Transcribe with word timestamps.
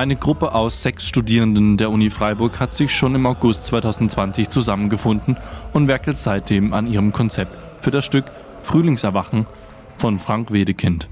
Eine 0.00 0.16
Gruppe 0.16 0.54
aus 0.54 0.82
sechs 0.82 1.06
Studierenden 1.06 1.76
der 1.76 1.90
Uni 1.90 2.08
Freiburg 2.08 2.58
hat 2.58 2.72
sich 2.72 2.90
schon 2.90 3.14
im 3.14 3.26
August 3.26 3.66
2020 3.66 4.48
zusammengefunden 4.48 5.36
und 5.74 5.88
werkelt 5.88 6.16
seitdem 6.16 6.72
an 6.72 6.86
ihrem 6.86 7.12
Konzept 7.12 7.54
für 7.82 7.90
das 7.90 8.06
Stück 8.06 8.24
Frühlingserwachen 8.62 9.44
von 9.98 10.18
Frank 10.18 10.52
Wedekind. 10.52 11.10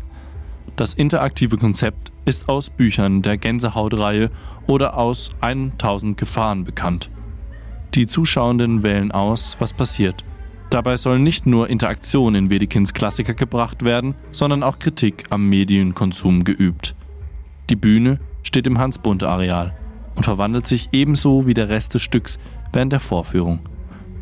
Das 0.77 0.95
interaktive 0.95 1.59
Konzept 1.59 2.13
ist 2.25 2.49
aus 2.49 2.71
Büchern 2.71 3.21
der 3.21 3.37
Gänsehautreihe 3.37 4.31
oder 4.67 4.97
aus 4.97 5.33
1000 5.43 6.17
Gefahren 6.17 6.65
bekannt. 6.65 7.11
Die 7.93 8.07
Zuschauenden 8.07 8.83
wählen 8.83 9.13
aus, 9.13 9.59
was 9.59 9.75
passiert. 9.75 10.25
Dabei 10.71 10.97
soll 10.97 11.19
nicht 11.19 11.45
nur 11.45 11.69
Interaktion 11.69 12.35
in 12.35 12.49
Wedekinds 12.49 12.95
Klassiker 12.95 13.35
gebracht 13.35 13.85
werden, 13.85 14.15
sondern 14.33 14.63
auch 14.63 14.79
Kritik 14.79 15.27
am 15.29 15.47
Medienkonsum 15.47 16.43
geübt. 16.45 16.95
Die 17.69 17.77
Bühne 17.77 18.19
steht 18.49 18.67
im 18.67 18.79
Hans-Bunte-Areal 18.79 19.75
und 20.17 20.25
verwandelt 20.25 20.67
sich 20.67 20.89
ebenso 20.93 21.47
wie 21.47 21.55
der 21.55 21.69
Rest 21.69 21.95
des 21.95 22.03
Stücks 22.03 22.39
während 22.73 22.93
der 22.93 23.01
Vorführung. 23.01 23.61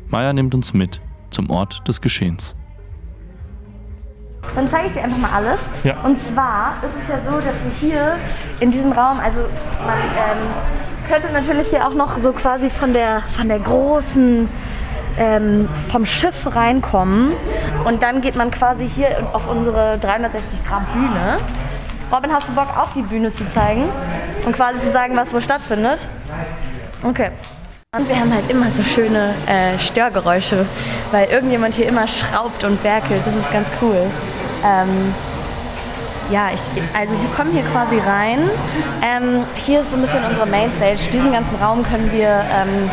Meier 0.09 0.33
nimmt 0.33 0.55
uns 0.55 0.75
mit 0.75 1.01
zum 1.31 1.49
Ort 1.49 1.87
des 1.89 2.01
Geschehens. 2.01 2.57
Dann 4.55 4.69
zeige 4.69 4.89
ich 4.89 4.93
dir 4.93 5.05
einfach 5.05 5.19
mal 5.19 5.31
alles. 5.31 5.69
Ja. 5.85 6.01
Und 6.03 6.21
zwar 6.21 6.75
ist 6.83 7.03
es 7.03 7.09
ja 7.09 7.19
so, 7.25 7.39
dass 7.41 7.65
wir 7.65 7.73
hier 7.81 8.17
in 8.61 8.71
diesem 8.71 8.93
Raum, 8.93 9.19
also 9.21 9.41
man 9.85 9.99
ähm, 9.99 10.49
könnte 11.09 11.33
natürlich 11.33 11.69
hier 11.69 11.87
auch 11.87 11.95
noch 11.95 12.19
so 12.19 12.33
quasi 12.33 12.71
von 12.71 12.93
der, 12.93 13.23
von 13.37 13.49
der 13.49 13.61
großen, 13.61 14.49
ähm, 15.19 15.69
vom 15.89 16.05
Schiff 16.05 16.47
reinkommen. 16.47 17.33
Und 17.85 18.03
dann 18.03 18.21
geht 18.21 18.37
man 18.37 18.51
quasi 18.51 18.89
hier 18.89 19.29
auf 19.33 19.49
unsere 19.49 19.99
360 19.99 20.65
Grad 20.67 20.93
Bühne. 20.93 21.39
Robin, 22.13 22.33
hast 22.33 22.47
du 22.47 22.53
Bock, 22.53 22.69
auf 22.77 22.93
die 22.95 23.03
Bühne 23.03 23.33
zu 23.33 23.45
zeigen 23.53 23.89
und 24.45 24.55
quasi 24.55 24.79
zu 24.79 24.93
sagen, 24.93 25.17
was 25.17 25.35
wo 25.35 25.41
stattfindet? 25.41 26.07
Okay. 27.03 27.31
Und 27.97 28.09
wir 28.09 28.21
haben 28.21 28.33
halt 28.33 28.49
immer 28.49 28.71
so 28.71 28.83
schöne 28.85 29.35
äh, 29.47 29.77
Störgeräusche, 29.79 30.67
weil 31.11 31.29
irgendjemand 31.29 31.75
hier 31.75 31.89
immer 31.89 32.07
schraubt 32.07 32.63
und 32.63 32.83
werkelt. 32.85 33.27
Das 33.27 33.35
ist 33.35 33.51
ganz 33.51 33.67
cool. 33.83 34.09
Ähm, 34.65 35.15
ja, 36.31 36.51
ich, 36.53 36.61
also 36.97 37.13
wir 37.21 37.31
kommen 37.37 37.53
hier 37.53 37.63
quasi 37.73 37.99
rein. 37.99 38.51
Ähm, 39.03 39.45
hier 39.57 39.81
ist 39.81 39.91
so 39.91 39.97
ein 39.97 40.03
bisschen 40.03 40.25
unsere 40.25 40.47
Mainstage. 40.47 41.11
Diesen 41.13 41.33
ganzen 41.33 41.57
Raum 41.57 41.83
können 41.85 42.13
wir 42.13 42.45
ähm, 42.53 42.91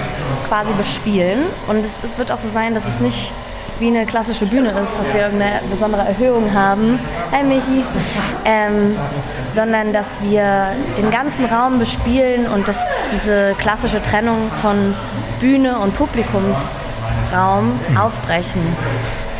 quasi 0.47 0.71
bespielen. 0.73 1.45
Und 1.67 1.85
es, 1.85 1.91
es 2.03 2.17
wird 2.17 2.31
auch 2.31 2.39
so 2.39 2.49
sein, 2.49 2.73
dass 2.73 2.85
es 2.87 2.99
nicht 2.99 3.31
wie 3.79 3.87
eine 3.87 4.05
klassische 4.05 4.45
Bühne 4.45 4.69
ist, 4.69 4.97
dass 4.97 5.13
wir 5.13 5.21
irgendeine 5.21 5.61
besondere 5.69 6.03
Erhöhung 6.03 6.53
haben, 6.53 6.99
hi 7.31 7.43
Michi, 7.43 7.83
ähm, 8.45 8.95
sondern 9.53 9.93
dass 9.93 10.05
wir 10.21 10.67
den 10.97 11.11
ganzen 11.11 11.45
Raum 11.45 11.79
bespielen 11.79 12.47
und 12.47 12.67
dass 12.67 12.85
diese 13.11 13.55
klassische 13.57 14.01
Trennung 14.01 14.51
von 14.51 14.95
Bühne 15.39 15.79
und 15.79 15.95
Publikumsraum 15.95 17.79
aufbrechen 17.99 18.61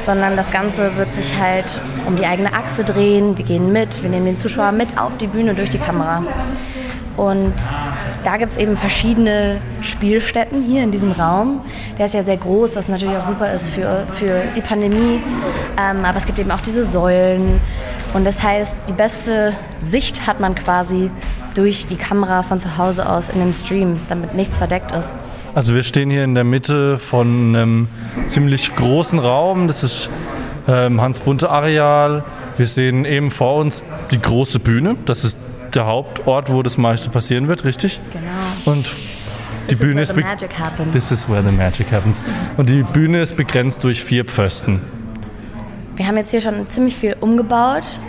sondern 0.04 0.36
das 0.36 0.52
Ganze 0.52 0.98
wird 0.98 1.14
sich 1.14 1.40
halt 1.40 1.80
um 2.06 2.16
die 2.18 2.26
eigene 2.26 2.54
Achse 2.54 2.84
drehen. 2.84 3.38
Wir 3.38 3.46
gehen 3.46 3.72
mit, 3.72 4.04
wir 4.04 4.10
nehmen 4.10 4.26
den 4.26 4.38
Zuschauer 4.38 4.72
mit 4.72 4.98
auf 4.98 5.18
die 5.18 5.28
Bühne 5.28 5.54
durch 5.56 5.70
die 5.70 5.78
Kamera. 5.78 6.24
Und 7.16 7.54
da 8.24 8.38
gibt 8.38 8.54
es 8.54 8.58
eben 8.58 8.78
verschiedene 8.78 9.60
Spielstätten 9.82 10.64
hier 10.64 10.84
in 10.84 10.92
diesem 10.92 11.12
Raum. 11.12 11.62
Der 11.98 12.06
ist 12.06 12.14
ja 12.14 12.24
sehr 12.24 12.38
groß, 12.38 12.76
was 12.76 12.88
natürlich 12.88 13.16
auch 13.18 13.26
super 13.26 13.54
ist 13.54 13.72
für, 13.72 14.08
für 14.14 14.44
die 14.56 14.62
Pandemie. 14.62 15.20
Ähm, 15.78 16.06
aber 16.06 16.18
es 16.18 16.26
gibt 16.26 16.40
eben 16.40 16.52
auch 16.52 16.62
diese 16.62 16.84
Säulen. 16.84 17.60
Und 18.14 18.26
das 18.26 18.42
heißt, 18.42 18.76
die 18.88 18.94
beste 18.94 19.54
Sicht 19.82 20.28
hat 20.28 20.40
man 20.40 20.56
quasi 20.56 21.10
durch 21.56 21.86
die 21.88 21.96
Kamera 21.96 22.44
von 22.44 22.60
zu 22.60 22.78
Hause 22.78 23.08
aus 23.08 23.30
in 23.30 23.40
dem 23.40 23.54
Stream, 23.54 24.00
damit 24.10 24.34
nichts 24.34 24.58
verdeckt 24.58 24.92
ist. 24.92 25.14
Also 25.56 25.76
wir 25.76 25.84
stehen 25.84 26.10
hier 26.10 26.24
in 26.24 26.34
der 26.34 26.44
Mitte 26.44 26.98
von 26.98 27.56
einem 27.56 27.88
ziemlich 28.28 28.76
großen 28.76 29.20
Raum. 29.20 29.68
Das 29.68 29.84
ist 29.84 30.10
ähm, 30.68 31.00
Hans 31.02 31.20
Bunte 31.20 31.50
Areal. 31.50 32.24
Wir 32.58 32.68
sehen 32.68 33.06
eben 33.06 33.32
vor 33.32 33.58
uns 33.58 33.84
die 34.12 34.22
große 34.22 34.60
Bühne. 34.60 34.96
Das 35.06 35.24
ist 35.24 35.38
der 35.74 35.86
Hauptort, 35.86 36.52
wo 36.52 36.62
das 36.62 36.78
meiste 36.78 37.10
passieren 37.10 37.48
wird, 37.48 37.66
richtig? 37.66 38.00
Genau. 38.12 38.74
Und 38.74 38.92
die 39.70 39.76
This 39.76 39.80
Bühne 39.80 40.02
is 40.02 40.10
ist 40.12 40.18
where 40.18 40.26
the 40.26 40.30
magic 40.30 40.60
happens. 40.60 40.92
This 40.92 41.12
is 41.12 41.30
where 41.30 41.44
the 41.44 41.52
magic 41.52 41.92
happens. 41.92 42.22
Und 42.58 42.70
die 42.70 42.84
Bühne 42.84 43.22
ist 43.22 43.36
begrenzt 43.36 43.84
durch 43.84 44.04
vier 44.04 44.26
Pfosten. 44.26 44.82
Wir 45.96 46.08
haben 46.08 46.18
jetzt 46.18 46.32
hier 46.32 46.42
schon 46.42 46.70
ziemlich 46.70 46.96
viel 46.96 47.16
umgebaut 47.20 48.00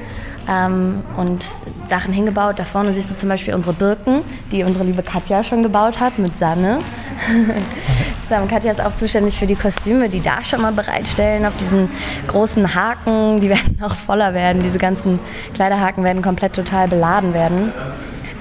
ähm, 0.48 1.02
und 1.16 1.44
Sachen 1.86 2.12
hingebaut. 2.12 2.58
Da 2.58 2.64
vorne 2.64 2.92
siehst 2.92 3.10
du 3.10 3.16
zum 3.16 3.28
Beispiel 3.28 3.54
unsere 3.54 3.72
Birken, 3.72 4.22
die 4.52 4.64
unsere 4.64 4.84
liebe 4.84 5.02
Katja 5.02 5.42
schon 5.42 5.62
gebaut 5.62 6.00
hat 6.00 6.18
mit 6.18 6.38
Sanne. 6.38 6.80
Sam, 8.28 8.48
Katja 8.48 8.72
ist 8.72 8.80
auch 8.80 8.94
zuständig 8.94 9.38
für 9.38 9.46
die 9.46 9.54
Kostüme, 9.54 10.08
die 10.08 10.20
da 10.20 10.42
schon 10.42 10.62
mal 10.62 10.72
bereitstellen 10.72 11.44
auf 11.44 11.56
diesen 11.56 11.90
großen 12.26 12.74
Haken. 12.74 13.40
Die 13.40 13.48
werden 13.50 13.76
noch 13.80 13.94
voller 13.94 14.32
werden. 14.32 14.62
Diese 14.62 14.78
ganzen 14.78 15.20
Kleiderhaken 15.52 16.04
werden 16.04 16.22
komplett 16.22 16.54
total 16.54 16.88
beladen 16.88 17.34
werden. 17.34 17.72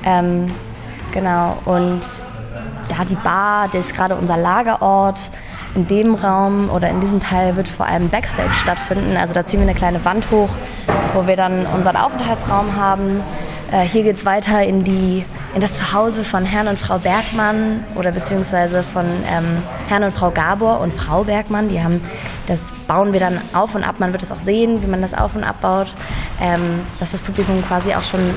Ähm, 0.05 0.53
genau. 1.11 1.57
Und 1.65 2.01
da 2.87 3.03
die 3.03 3.15
Bar, 3.15 3.67
das 3.67 3.87
ist 3.87 3.95
gerade 3.95 4.15
unser 4.15 4.37
Lagerort. 4.37 5.29
In 5.75 5.87
dem 5.87 6.13
Raum 6.15 6.69
oder 6.69 6.89
in 6.89 7.01
diesem 7.01 7.19
Teil 7.19 7.55
wird 7.55 7.67
vor 7.67 7.87
allem 7.87 8.07
Backstage 8.09 8.53
stattfinden. 8.53 9.17
Also 9.17 9.33
da 9.33 9.43
ziehen 9.43 9.59
wir 9.59 9.67
eine 9.67 9.75
kleine 9.75 10.05
Wand 10.05 10.29
hoch, 10.31 10.51
wo 11.13 11.27
wir 11.27 11.35
dann 11.35 11.65
unseren 11.65 11.97
Aufenthaltsraum 11.97 12.75
haben. 12.75 13.21
Äh, 13.71 13.87
hier 13.87 14.03
geht 14.03 14.17
es 14.17 14.25
weiter 14.25 14.63
in, 14.63 14.83
die, 14.83 15.25
in 15.55 15.61
das 15.61 15.77
Zuhause 15.77 16.23
von 16.23 16.45
Herrn 16.45 16.67
und 16.67 16.79
Frau 16.79 16.97
Bergmann 16.97 17.83
oder 17.95 18.11
beziehungsweise 18.11 18.81
von 18.81 19.05
ähm, 19.05 19.61
Herrn 19.87 20.03
und 20.03 20.11
Frau 20.11 20.31
Gabor 20.31 20.79
und 20.79 20.93
Frau 20.93 21.23
Bergmann. 21.23 21.69
Die 21.69 21.81
haben, 21.81 22.01
das 22.47 22.73
bauen 22.87 23.13
wir 23.13 23.19
dann 23.19 23.39
auf 23.53 23.75
und 23.75 23.83
ab. 23.83 23.95
Man 23.99 24.13
wird 24.13 24.23
es 24.23 24.31
auch 24.31 24.39
sehen, 24.39 24.81
wie 24.81 24.87
man 24.87 25.01
das 25.01 25.13
auf 25.13 25.35
und 25.35 25.43
abbaut. 25.43 25.93
Ähm, 26.41 26.81
dass 26.99 27.11
das 27.11 27.21
Publikum 27.21 27.63
quasi 27.63 27.93
auch 27.93 28.03
schon 28.03 28.31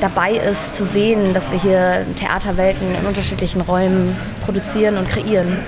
dabei 0.00 0.32
ist 0.32 0.76
zu 0.76 0.84
sehen, 0.84 1.34
dass 1.34 1.50
wir 1.50 1.60
hier 1.60 2.06
Theaterwelten 2.14 2.94
in 3.00 3.06
unterschiedlichen 3.06 3.60
Räumen 3.60 4.16
produzieren 4.44 4.96
und 4.96 5.08
kreieren. 5.08 5.58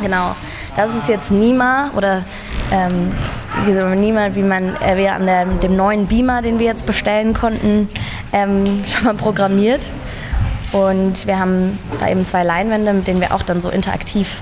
Genau. 0.00 0.34
Das 0.76 0.94
ist 0.94 1.08
jetzt 1.08 1.30
Nima 1.30 1.90
oder 1.94 2.22
ähm, 2.72 3.12
Nima, 4.00 4.34
wie 4.34 4.42
man 4.42 4.76
äh, 4.76 4.96
wir 4.96 5.14
an 5.14 5.26
der, 5.26 5.44
dem 5.44 5.76
neuen 5.76 6.06
Beamer, 6.06 6.40
den 6.40 6.58
wir 6.58 6.66
jetzt 6.66 6.86
bestellen 6.86 7.34
konnten, 7.34 7.88
ähm, 8.32 8.82
schon 8.86 9.04
mal 9.04 9.14
programmiert. 9.14 9.92
Und 10.72 11.26
wir 11.26 11.38
haben 11.38 11.78
da 11.98 12.08
eben 12.08 12.24
zwei 12.24 12.44
Leinwände, 12.44 12.92
mit 12.92 13.06
denen 13.06 13.20
wir 13.20 13.34
auch 13.34 13.42
dann 13.42 13.60
so 13.60 13.70
interaktiv 13.70 14.40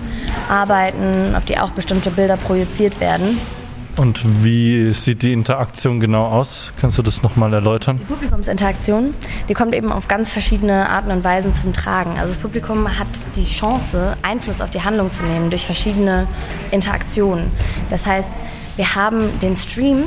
arbeiten, 0.49 1.35
auf 1.35 1.45
die 1.45 1.59
auch 1.59 1.71
bestimmte 1.71 2.11
Bilder 2.11 2.37
projiziert 2.37 3.01
werden. 3.01 3.39
Und 3.99 4.45
wie 4.45 4.95
sieht 4.95 5.23
die 5.23 5.33
Interaktion 5.33 5.99
genau 5.99 6.27
aus? 6.27 6.73
Kannst 6.81 6.99
du 6.99 7.03
das 7.03 7.25
nochmal 7.25 7.53
erläutern? 7.53 7.97
Die 7.97 8.05
Publikumsinteraktion, 8.05 9.13
die 9.49 9.55
kommt 9.55 9.75
eben 9.75 9.91
auf 9.91 10.07
ganz 10.07 10.31
verschiedene 10.31 10.89
Arten 10.89 11.11
und 11.11 11.25
Weisen 11.25 11.53
zum 11.53 11.73
Tragen. 11.73 12.13
Also 12.13 12.29
das 12.35 12.39
Publikum 12.39 12.97
hat 12.97 13.09
die 13.35 13.45
Chance, 13.45 14.17
Einfluss 14.23 14.61
auf 14.61 14.71
die 14.71 14.83
Handlung 14.83 15.11
zu 15.11 15.25
nehmen 15.25 15.51
durch 15.51 15.67
verschiedene 15.67 16.29
Interaktionen. 16.71 17.51
Das 17.91 18.07
heißt, 18.07 18.31
wir 18.79 18.95
haben 18.95 19.41
den 19.41 19.57
Stream 19.57 20.05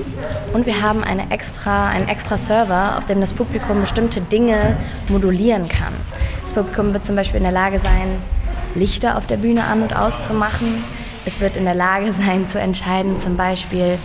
und 0.53 0.65
wir 0.65 0.81
haben 0.81 1.03
eine 1.03 1.29
extra, 1.29 1.89
einen 1.89 2.07
extra 2.07 2.37
Server, 2.37 2.97
auf 2.97 3.05
dem 3.05 3.19
das 3.19 3.33
Publikum 3.33 3.81
bestimmte 3.81 4.21
Dinge 4.21 4.77
modulieren 5.09 5.67
kann. 5.67 5.93
Das 6.43 6.53
Publikum 6.53 6.93
wird 6.93 7.05
zum 7.05 7.17
Beispiel 7.17 7.39
in 7.39 7.43
der 7.43 7.51
Lage 7.51 7.79
sein, 7.79 8.23
Lichter 8.73 9.17
auf 9.17 9.27
der 9.27 9.35
Bühne 9.35 9.65
an- 9.65 9.81
und 9.81 9.93
auszumachen. 9.93 10.85
Es 11.25 11.41
wird 11.41 11.57
in 11.57 11.65
der 11.65 11.75
Lage 11.75 12.13
sein 12.13 12.47
zu 12.47 12.61
entscheiden, 12.61 13.19
zum 13.19 13.35
Beispiel, 13.35 13.99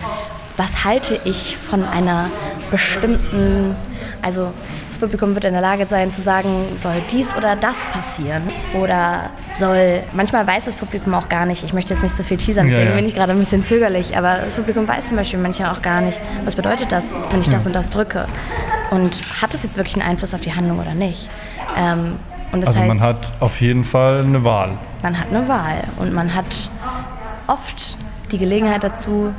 was 0.57 0.85
halte 0.85 1.21
ich 1.25 1.57
von 1.57 1.85
einer 1.85 2.29
bestimmten, 2.73 3.77
also 4.27 4.53
das 4.89 4.99
Publikum 4.99 5.35
wird 5.35 5.45
in 5.45 5.53
der 5.53 5.63
Lage 5.63 5.87
sein 5.87 6.11
zu 6.11 6.21
sagen, 6.21 6.49
soll 6.83 6.95
dies 7.13 7.37
oder 7.37 7.55
das 7.55 7.87
passieren 7.87 8.43
oder 8.75 9.31
soll, 9.55 10.01
manchmal 10.15 10.45
weiß 10.47 10.65
das 10.65 10.75
Publikum 10.75 11.15
auch 11.15 11.29
gar 11.29 11.47
nicht, 11.47 11.63
ich 11.65 11.73
möchte 11.73 11.95
jetzt 11.95 12.03
nicht 12.03 12.17
so 12.17 12.25
viel 12.25 12.37
teasern, 12.37 12.67
Ja, 12.67 12.73
deswegen 12.73 12.91
ja. 12.91 12.97
bin 12.97 13.07
ich 13.07 13.15
gerade 13.15 13.31
ein 13.33 13.39
bisschen 13.39 13.65
zögerlich, 13.65 14.17
aber 14.19 14.39
das 14.45 14.57
Publikum 14.57 14.89
weiß 14.89 15.09
zum 15.09 15.17
Beispiel 15.17 15.39
manchmal 15.39 15.71
auch 15.73 15.81
gar 15.81 16.01
nicht, 16.01 16.21
was 16.45 16.57
bedeutet 16.57 16.91
das, 16.91 17.15
wenn 17.31 17.41
ich 17.41 17.49
das 17.49 17.67
und 17.69 17.73
das 17.75 17.89
drücke 17.91 18.27
und 18.91 19.17
hat 19.41 19.55
es 19.55 19.63
jetzt 19.63 19.77
wirklich 19.77 19.95
einen 19.95 20.11
Einfluss 20.11 20.35
auf 20.35 20.41
die 20.41 20.53
Handlung 20.55 20.81
oder 20.81 20.95
nicht. 20.95 21.31
Ähm, 21.79 22.17
Also 22.53 22.81
heißt, 22.81 22.89
man 22.89 23.01
hat 23.01 23.33
auf 23.39 23.61
jeden 23.61 23.85
Fall 23.85 24.23
eine 24.25 24.43
Wahl. 24.43 24.71
man 25.03 25.19
hat 25.21 25.29
eine 25.31 25.47
Wahl 25.47 25.85
und 25.99 26.13
man 26.13 26.35
hat 26.35 26.69
oft 27.47 27.97
die 28.33 28.39
Gelegenheit 28.39 28.83
dazu, 28.83 29.33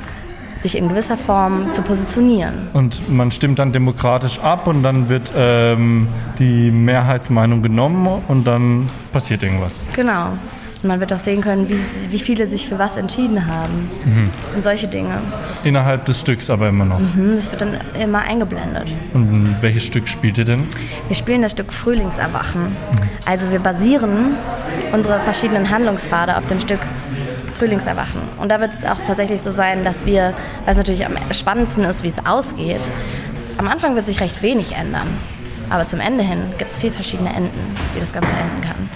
sich 0.62 0.76
in 0.76 0.88
gewisser 0.88 1.16
Form 1.16 1.72
zu 1.72 1.82
positionieren. 1.82 2.68
Und 2.72 3.08
man 3.08 3.30
stimmt 3.30 3.58
dann 3.58 3.72
demokratisch 3.72 4.38
ab 4.40 4.66
und 4.66 4.82
dann 4.82 5.08
wird 5.08 5.32
ähm, 5.36 6.08
die 6.38 6.70
Mehrheitsmeinung 6.70 7.62
genommen 7.62 8.22
und 8.28 8.44
dann 8.46 8.88
passiert 9.12 9.42
irgendwas. 9.42 9.86
Genau. 9.94 10.32
Und 10.82 10.88
man 10.88 11.00
wird 11.00 11.12
auch 11.12 11.18
sehen 11.18 11.40
können, 11.40 11.68
wie, 11.68 11.80
wie 12.10 12.18
viele 12.20 12.46
sich 12.46 12.68
für 12.68 12.78
was 12.78 12.96
entschieden 12.96 13.46
haben. 13.46 13.90
Mhm. 14.04 14.30
Und 14.54 14.62
solche 14.62 14.86
Dinge. 14.86 15.18
Innerhalb 15.64 16.04
des 16.04 16.20
Stücks 16.20 16.48
aber 16.50 16.68
immer 16.68 16.84
noch. 16.84 17.00
Mhm, 17.00 17.34
das 17.34 17.50
wird 17.50 17.60
dann 17.60 17.78
immer 18.00 18.20
eingeblendet. 18.20 18.86
Und 19.12 19.56
welches 19.60 19.84
Stück 19.84 20.08
spielt 20.08 20.38
ihr 20.38 20.44
denn? 20.44 20.66
Wir 21.08 21.16
spielen 21.16 21.42
das 21.42 21.50
Stück 21.52 21.72
Frühlingserwachen. 21.72 22.62
Mhm. 22.62 23.08
Also 23.26 23.50
wir 23.50 23.58
basieren 23.58 24.36
unsere 24.92 25.18
verschiedenen 25.18 25.68
Handlungspfade 25.68 26.36
auf 26.36 26.46
dem 26.46 26.60
Stück 26.60 26.80
Frühlingserwachen. 27.58 28.20
Und 28.38 28.50
da 28.50 28.60
wird 28.60 28.72
es 28.72 28.84
auch 28.84 28.98
tatsächlich 29.04 29.42
so 29.42 29.50
sein, 29.50 29.84
dass 29.84 30.06
wir, 30.06 30.34
weil 30.64 30.72
es 30.72 30.76
natürlich 30.76 31.04
am 31.04 31.16
spannendsten 31.32 31.84
ist, 31.84 32.02
wie 32.02 32.08
es 32.08 32.24
ausgeht, 32.24 32.80
am 33.58 33.68
Anfang 33.68 33.96
wird 33.96 34.06
sich 34.06 34.20
recht 34.20 34.42
wenig 34.42 34.72
ändern. 34.72 35.08
Aber 35.70 35.84
zum 35.84 36.00
Ende 36.00 36.24
hin 36.24 36.38
gibt 36.56 36.72
es 36.72 36.78
vier 36.78 36.92
verschiedene 36.92 37.30
Enden, 37.30 37.76
wie 37.94 38.00
das 38.00 38.12
Ganze 38.12 38.30
enden 38.30 38.60
kann. 38.62 38.88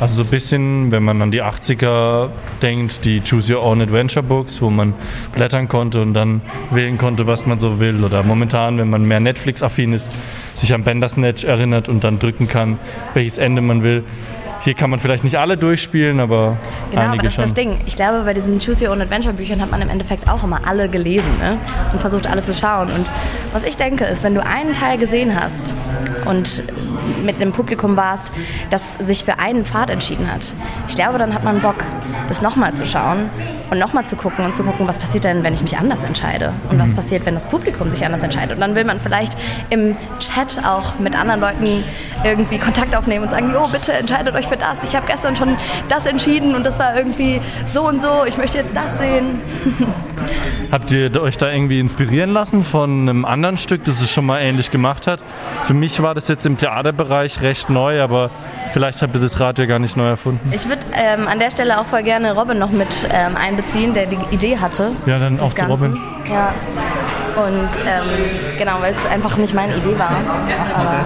Also 0.00 0.16
so 0.16 0.22
ein 0.24 0.30
bisschen, 0.30 0.90
wenn 0.90 1.04
man 1.04 1.22
an 1.22 1.30
die 1.30 1.40
80er 1.40 2.30
denkt, 2.62 3.04
die 3.04 3.20
Choose 3.20 3.54
Your 3.54 3.62
Own 3.62 3.80
Adventure 3.80 4.24
Books, 4.24 4.60
wo 4.60 4.68
man 4.68 4.92
blättern 5.32 5.68
konnte 5.68 6.00
und 6.02 6.14
dann 6.14 6.40
wählen 6.72 6.98
konnte, 6.98 7.28
was 7.28 7.46
man 7.46 7.60
so 7.60 7.78
will. 7.78 8.02
Oder 8.02 8.24
momentan, 8.24 8.76
wenn 8.78 8.90
man 8.90 9.04
mehr 9.04 9.20
Netflix-affin 9.20 9.92
ist, 9.92 10.10
sich 10.54 10.74
an 10.74 10.82
Bandersnatch 10.82 11.44
erinnert 11.44 11.88
und 11.88 12.02
dann 12.02 12.18
drücken 12.18 12.48
kann, 12.48 12.78
welches 13.14 13.38
Ende 13.38 13.62
man 13.62 13.84
will. 13.84 14.02
Hier 14.64 14.72
kann 14.72 14.88
man 14.88 14.98
vielleicht 14.98 15.24
nicht 15.24 15.36
alle 15.36 15.58
durchspielen, 15.58 16.20
aber 16.20 16.56
genau, 16.90 17.02
einige 17.02 17.20
aber 17.20 17.22
das 17.24 17.34
schon. 17.34 17.44
ist 17.44 17.50
das 17.50 17.54
Ding. 17.54 17.80
Ich 17.84 17.96
glaube, 17.96 18.22
bei 18.24 18.32
diesen 18.32 18.60
Choose 18.60 18.86
Your 18.86 18.92
Own 18.92 19.02
Adventure 19.02 19.34
Büchern 19.34 19.60
hat 19.60 19.70
man 19.70 19.82
im 19.82 19.90
Endeffekt 19.90 20.26
auch 20.26 20.42
immer 20.42 20.66
alle 20.66 20.88
gelesen 20.88 21.38
ne? 21.38 21.58
und 21.92 22.00
versucht 22.00 22.26
alle 22.26 22.40
zu 22.40 22.54
schauen. 22.54 22.88
Und 22.88 23.06
was 23.52 23.62
ich 23.64 23.76
denke 23.76 24.04
ist, 24.04 24.24
wenn 24.24 24.34
du 24.34 24.42
einen 24.42 24.72
Teil 24.72 24.96
gesehen 24.96 25.38
hast 25.38 25.74
und 26.24 26.62
mit 27.22 27.36
einem 27.36 27.52
Publikum 27.52 27.98
warst, 27.98 28.32
das 28.70 28.94
sich 28.94 29.22
für 29.22 29.38
einen 29.38 29.64
Pfad 29.64 29.90
entschieden 29.90 30.32
hat, 30.32 30.54
ich 30.88 30.94
glaube, 30.94 31.18
dann 31.18 31.34
hat 31.34 31.44
man 31.44 31.60
Bock, 31.60 31.84
das 32.28 32.40
nochmal 32.40 32.72
zu 32.72 32.86
schauen 32.86 33.28
und 33.70 33.78
nochmal 33.78 34.06
zu 34.06 34.16
gucken 34.16 34.44
und 34.44 34.54
zu 34.54 34.62
gucken, 34.62 34.86
was 34.86 34.98
passiert 34.98 35.24
denn, 35.24 35.44
wenn 35.44 35.54
ich 35.54 35.62
mich 35.62 35.76
anders 35.76 36.04
entscheide 36.04 36.52
und 36.68 36.76
mhm. 36.76 36.82
was 36.82 36.94
passiert, 36.94 37.26
wenn 37.26 37.34
das 37.34 37.46
Publikum 37.46 37.90
sich 37.90 38.04
anders 38.04 38.22
entscheidet. 38.22 38.54
Und 38.54 38.60
dann 38.60 38.74
will 38.74 38.84
man 38.84 39.00
vielleicht 39.00 39.36
im 39.70 39.96
Chat 40.18 40.64
auch 40.64 40.98
mit 40.98 41.18
anderen 41.18 41.40
Leuten 41.40 41.84
irgendwie 42.24 42.58
Kontakt 42.58 42.94
aufnehmen 42.94 43.24
und 43.24 43.30
sagen, 43.30 43.52
jo, 43.52 43.66
bitte 43.70 43.92
entscheidet 43.92 44.34
euch 44.34 44.46
für 44.46 44.56
das. 44.56 44.82
Ich 44.82 44.94
habe 44.94 45.06
gestern 45.06 45.36
schon 45.36 45.56
das 45.88 46.06
entschieden 46.06 46.54
und 46.54 46.64
das 46.64 46.78
war 46.78 46.96
irgendwie 46.96 47.40
so 47.72 47.86
und 47.88 48.00
so. 48.00 48.24
Ich 48.26 48.36
möchte 48.36 48.58
jetzt 48.58 48.74
das 48.74 48.98
sehen. 48.98 49.40
Habt 50.70 50.90
ihr 50.90 51.10
euch 51.20 51.36
da 51.36 51.50
irgendwie 51.50 51.78
inspirieren 51.78 52.30
lassen 52.30 52.62
von 52.62 53.02
einem 53.02 53.24
anderen 53.24 53.58
Stück, 53.58 53.84
das 53.84 54.00
es 54.00 54.10
schon 54.10 54.26
mal 54.26 54.40
ähnlich 54.40 54.70
gemacht 54.70 55.06
hat? 55.06 55.22
Für 55.64 55.74
mich 55.74 56.02
war 56.02 56.14
das 56.14 56.28
jetzt 56.28 56.46
im 56.46 56.56
Theaterbereich 56.56 57.42
recht 57.42 57.70
neu, 57.70 58.00
aber 58.00 58.30
vielleicht 58.72 59.02
habt 59.02 59.14
ihr 59.14 59.20
das 59.20 59.38
Rad 59.40 59.58
ja 59.58 59.66
gar 59.66 59.78
nicht 59.78 59.96
neu 59.96 60.08
erfunden. 60.08 60.50
Ich 60.52 60.68
würde 60.68 60.82
ähm, 60.94 61.28
an 61.28 61.38
der 61.38 61.50
Stelle 61.50 61.78
auch 61.78 61.86
voll 61.86 62.02
gerne 62.02 62.34
Robin 62.34 62.58
noch 62.58 62.70
mit 62.70 62.88
ähm, 63.10 63.36
einbeziehen, 63.54 63.94
der 63.94 64.06
die 64.06 64.18
Idee 64.30 64.58
hatte. 64.58 64.92
Ja, 65.06 65.18
dann 65.18 65.40
auch 65.40 65.52
zu 65.52 65.64
Robin. 65.64 65.96
Ja. 66.30 66.52
Und 67.36 67.68
ähm, 67.86 68.58
genau, 68.58 68.80
weil 68.80 68.92
es 68.94 69.10
einfach 69.10 69.36
nicht 69.36 69.54
meine 69.54 69.76
Idee 69.76 69.98
war. 69.98 70.16
Aber 70.74 71.04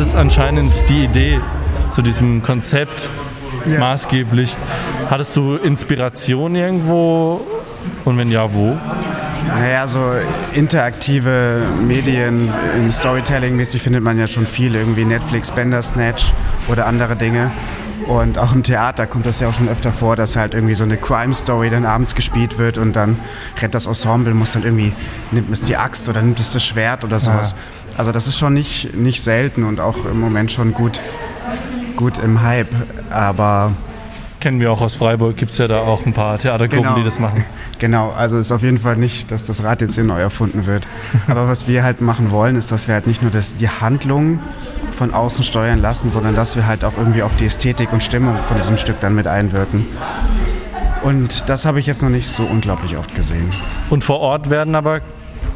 hattest 0.00 0.16
anscheinend 0.16 0.88
die 0.88 1.04
Idee 1.04 1.40
zu 1.90 2.00
diesem 2.00 2.42
Konzept 2.42 3.10
ja. 3.66 3.78
maßgeblich. 3.78 4.56
Hattest 5.10 5.36
du 5.36 5.56
Inspiration 5.56 6.54
irgendwo 6.54 7.42
und 8.06 8.16
wenn 8.16 8.30
ja, 8.30 8.50
wo? 8.54 8.78
Naja, 9.58 9.86
so 9.86 10.00
interaktive 10.54 11.66
Medien, 11.86 12.48
im 12.78 12.90
Storytelling-mäßig 12.90 13.82
findet 13.82 14.02
man 14.02 14.18
ja 14.18 14.26
schon 14.26 14.46
viel, 14.46 14.74
irgendwie 14.74 15.04
Netflix, 15.04 15.52
Bandersnatch 15.52 16.32
oder 16.68 16.86
andere 16.86 17.14
Dinge. 17.14 17.50
Und 18.10 18.38
auch 18.38 18.52
im 18.52 18.64
Theater 18.64 19.06
kommt 19.06 19.24
das 19.24 19.38
ja 19.38 19.48
auch 19.48 19.54
schon 19.54 19.68
öfter 19.68 19.92
vor, 19.92 20.16
dass 20.16 20.34
halt 20.34 20.52
irgendwie 20.52 20.74
so 20.74 20.82
eine 20.82 20.96
Crime-Story 20.96 21.70
dann 21.70 21.86
abends 21.86 22.16
gespielt 22.16 22.58
wird 22.58 22.76
und 22.76 22.94
dann 22.94 23.16
rennt 23.60 23.72
das 23.72 23.86
Ensemble, 23.86 24.34
muss 24.34 24.54
dann 24.54 24.64
irgendwie, 24.64 24.92
nimmt 25.30 25.48
es 25.52 25.64
die 25.64 25.76
Axt 25.76 26.08
oder 26.08 26.20
nimmt 26.20 26.40
es 26.40 26.52
das 26.52 26.64
Schwert 26.64 27.04
oder 27.04 27.20
sowas. 27.20 27.52
Ja. 27.52 27.98
Also 27.98 28.10
das 28.10 28.26
ist 28.26 28.36
schon 28.36 28.52
nicht, 28.52 28.96
nicht 28.96 29.22
selten 29.22 29.62
und 29.62 29.78
auch 29.78 30.06
im 30.06 30.18
Moment 30.18 30.50
schon 30.50 30.74
gut, 30.74 31.00
gut 31.94 32.18
im 32.18 32.42
Hype. 32.42 32.74
Aber 33.10 33.74
kennen 34.40 34.58
wir 34.58 34.72
auch 34.72 34.80
aus 34.80 34.96
Freiburg, 34.96 35.36
gibt 35.36 35.52
es 35.52 35.58
ja 35.58 35.68
da 35.68 35.82
auch 35.82 36.04
ein 36.04 36.12
paar 36.12 36.36
Theatergruppen, 36.36 36.82
genau. 36.82 36.96
die 36.96 37.04
das 37.04 37.20
machen. 37.20 37.44
Genau, 37.78 38.10
also 38.10 38.36
ist 38.36 38.52
auf 38.52 38.62
jeden 38.62 38.78
Fall 38.78 38.96
nicht, 38.96 39.30
dass 39.30 39.42
das 39.44 39.64
Rad 39.64 39.80
jetzt 39.80 39.94
hier 39.94 40.04
neu 40.04 40.20
erfunden 40.20 40.66
wird. 40.66 40.86
Aber 41.28 41.48
was 41.48 41.66
wir 41.66 41.82
halt 41.82 42.02
machen 42.02 42.30
wollen, 42.30 42.56
ist, 42.56 42.70
dass 42.70 42.88
wir 42.88 42.94
halt 42.94 43.06
nicht 43.06 43.22
nur 43.22 43.30
das, 43.30 43.54
die 43.56 43.70
Handlung 43.70 44.40
von 45.00 45.14
außen 45.14 45.44
steuern 45.44 45.80
lassen, 45.80 46.10
sondern 46.10 46.36
dass 46.36 46.56
wir 46.56 46.66
halt 46.66 46.84
auch 46.84 46.92
irgendwie 46.98 47.22
auf 47.22 47.34
die 47.34 47.46
Ästhetik 47.46 47.90
und 47.90 48.02
Stimmung 48.02 48.42
von 48.42 48.58
diesem 48.58 48.76
Stück 48.76 49.00
dann 49.00 49.14
mit 49.14 49.26
einwirken. 49.26 49.86
Und 51.02 51.48
das 51.48 51.64
habe 51.64 51.80
ich 51.80 51.86
jetzt 51.86 52.02
noch 52.02 52.10
nicht 52.10 52.28
so 52.28 52.42
unglaublich 52.42 52.98
oft 52.98 53.14
gesehen. 53.14 53.50
Und 53.88 54.04
vor 54.04 54.20
Ort 54.20 54.50
werden 54.50 54.74
aber 54.74 55.00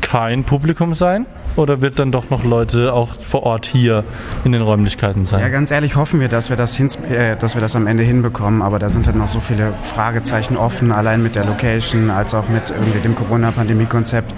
kein 0.01 0.45
Publikum 0.45 0.95
sein? 0.95 1.27
Oder 1.57 1.83
wird 1.83 1.99
dann 1.99 2.11
doch 2.11 2.31
noch 2.31 2.43
Leute 2.43 2.95
auch 2.95 3.21
vor 3.21 3.43
Ort 3.43 3.67
hier 3.67 4.03
in 4.45 4.53
den 4.53 4.63
Räumlichkeiten 4.63 5.27
sein? 5.27 5.41
Ja, 5.41 5.51
ganz 5.51 5.71
ehrlich 5.71 5.95
hoffen 5.95 6.21
wir, 6.21 6.29
dass 6.29 6.49
wir 6.49 6.57
das, 6.57 6.75
hin, 6.75 6.89
äh, 7.11 7.37
dass 7.37 7.55
wir 7.55 7.61
das 7.61 7.77
am 7.77 7.87
Ende 7.87 8.03
hinbekommen. 8.03 8.63
Aber 8.63 8.79
da 8.79 8.89
sind 8.89 9.07
halt 9.07 9.17
noch 9.17 9.29
so 9.29 9.41
viele 9.41 9.75
Fragezeichen 9.95 10.57
offen, 10.57 10.91
allein 10.91 11.23
mit 11.23 11.35
der 11.35 11.45
Location 11.45 12.09
als 12.09 12.35
auch 12.35 12.49
mit 12.49 12.71
irgendwie 12.71 13.01
dem 13.01 13.15
Corona-Pandemie-Konzept. 13.15 14.33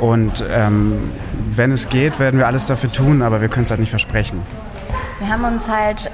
Und 0.00 0.44
ähm, 0.50 1.12
wenn 1.50 1.72
es 1.72 1.88
geht, 1.88 2.18
werden 2.18 2.38
wir 2.38 2.46
alles 2.46 2.66
dafür 2.66 2.90
tun, 2.90 3.22
aber 3.22 3.40
wir 3.40 3.48
können 3.48 3.64
es 3.64 3.70
halt 3.70 3.80
nicht 3.80 3.90
versprechen. 3.90 4.42
Wir 5.20 5.28
haben 5.28 5.44
uns 5.44 5.68
halt 5.68 6.10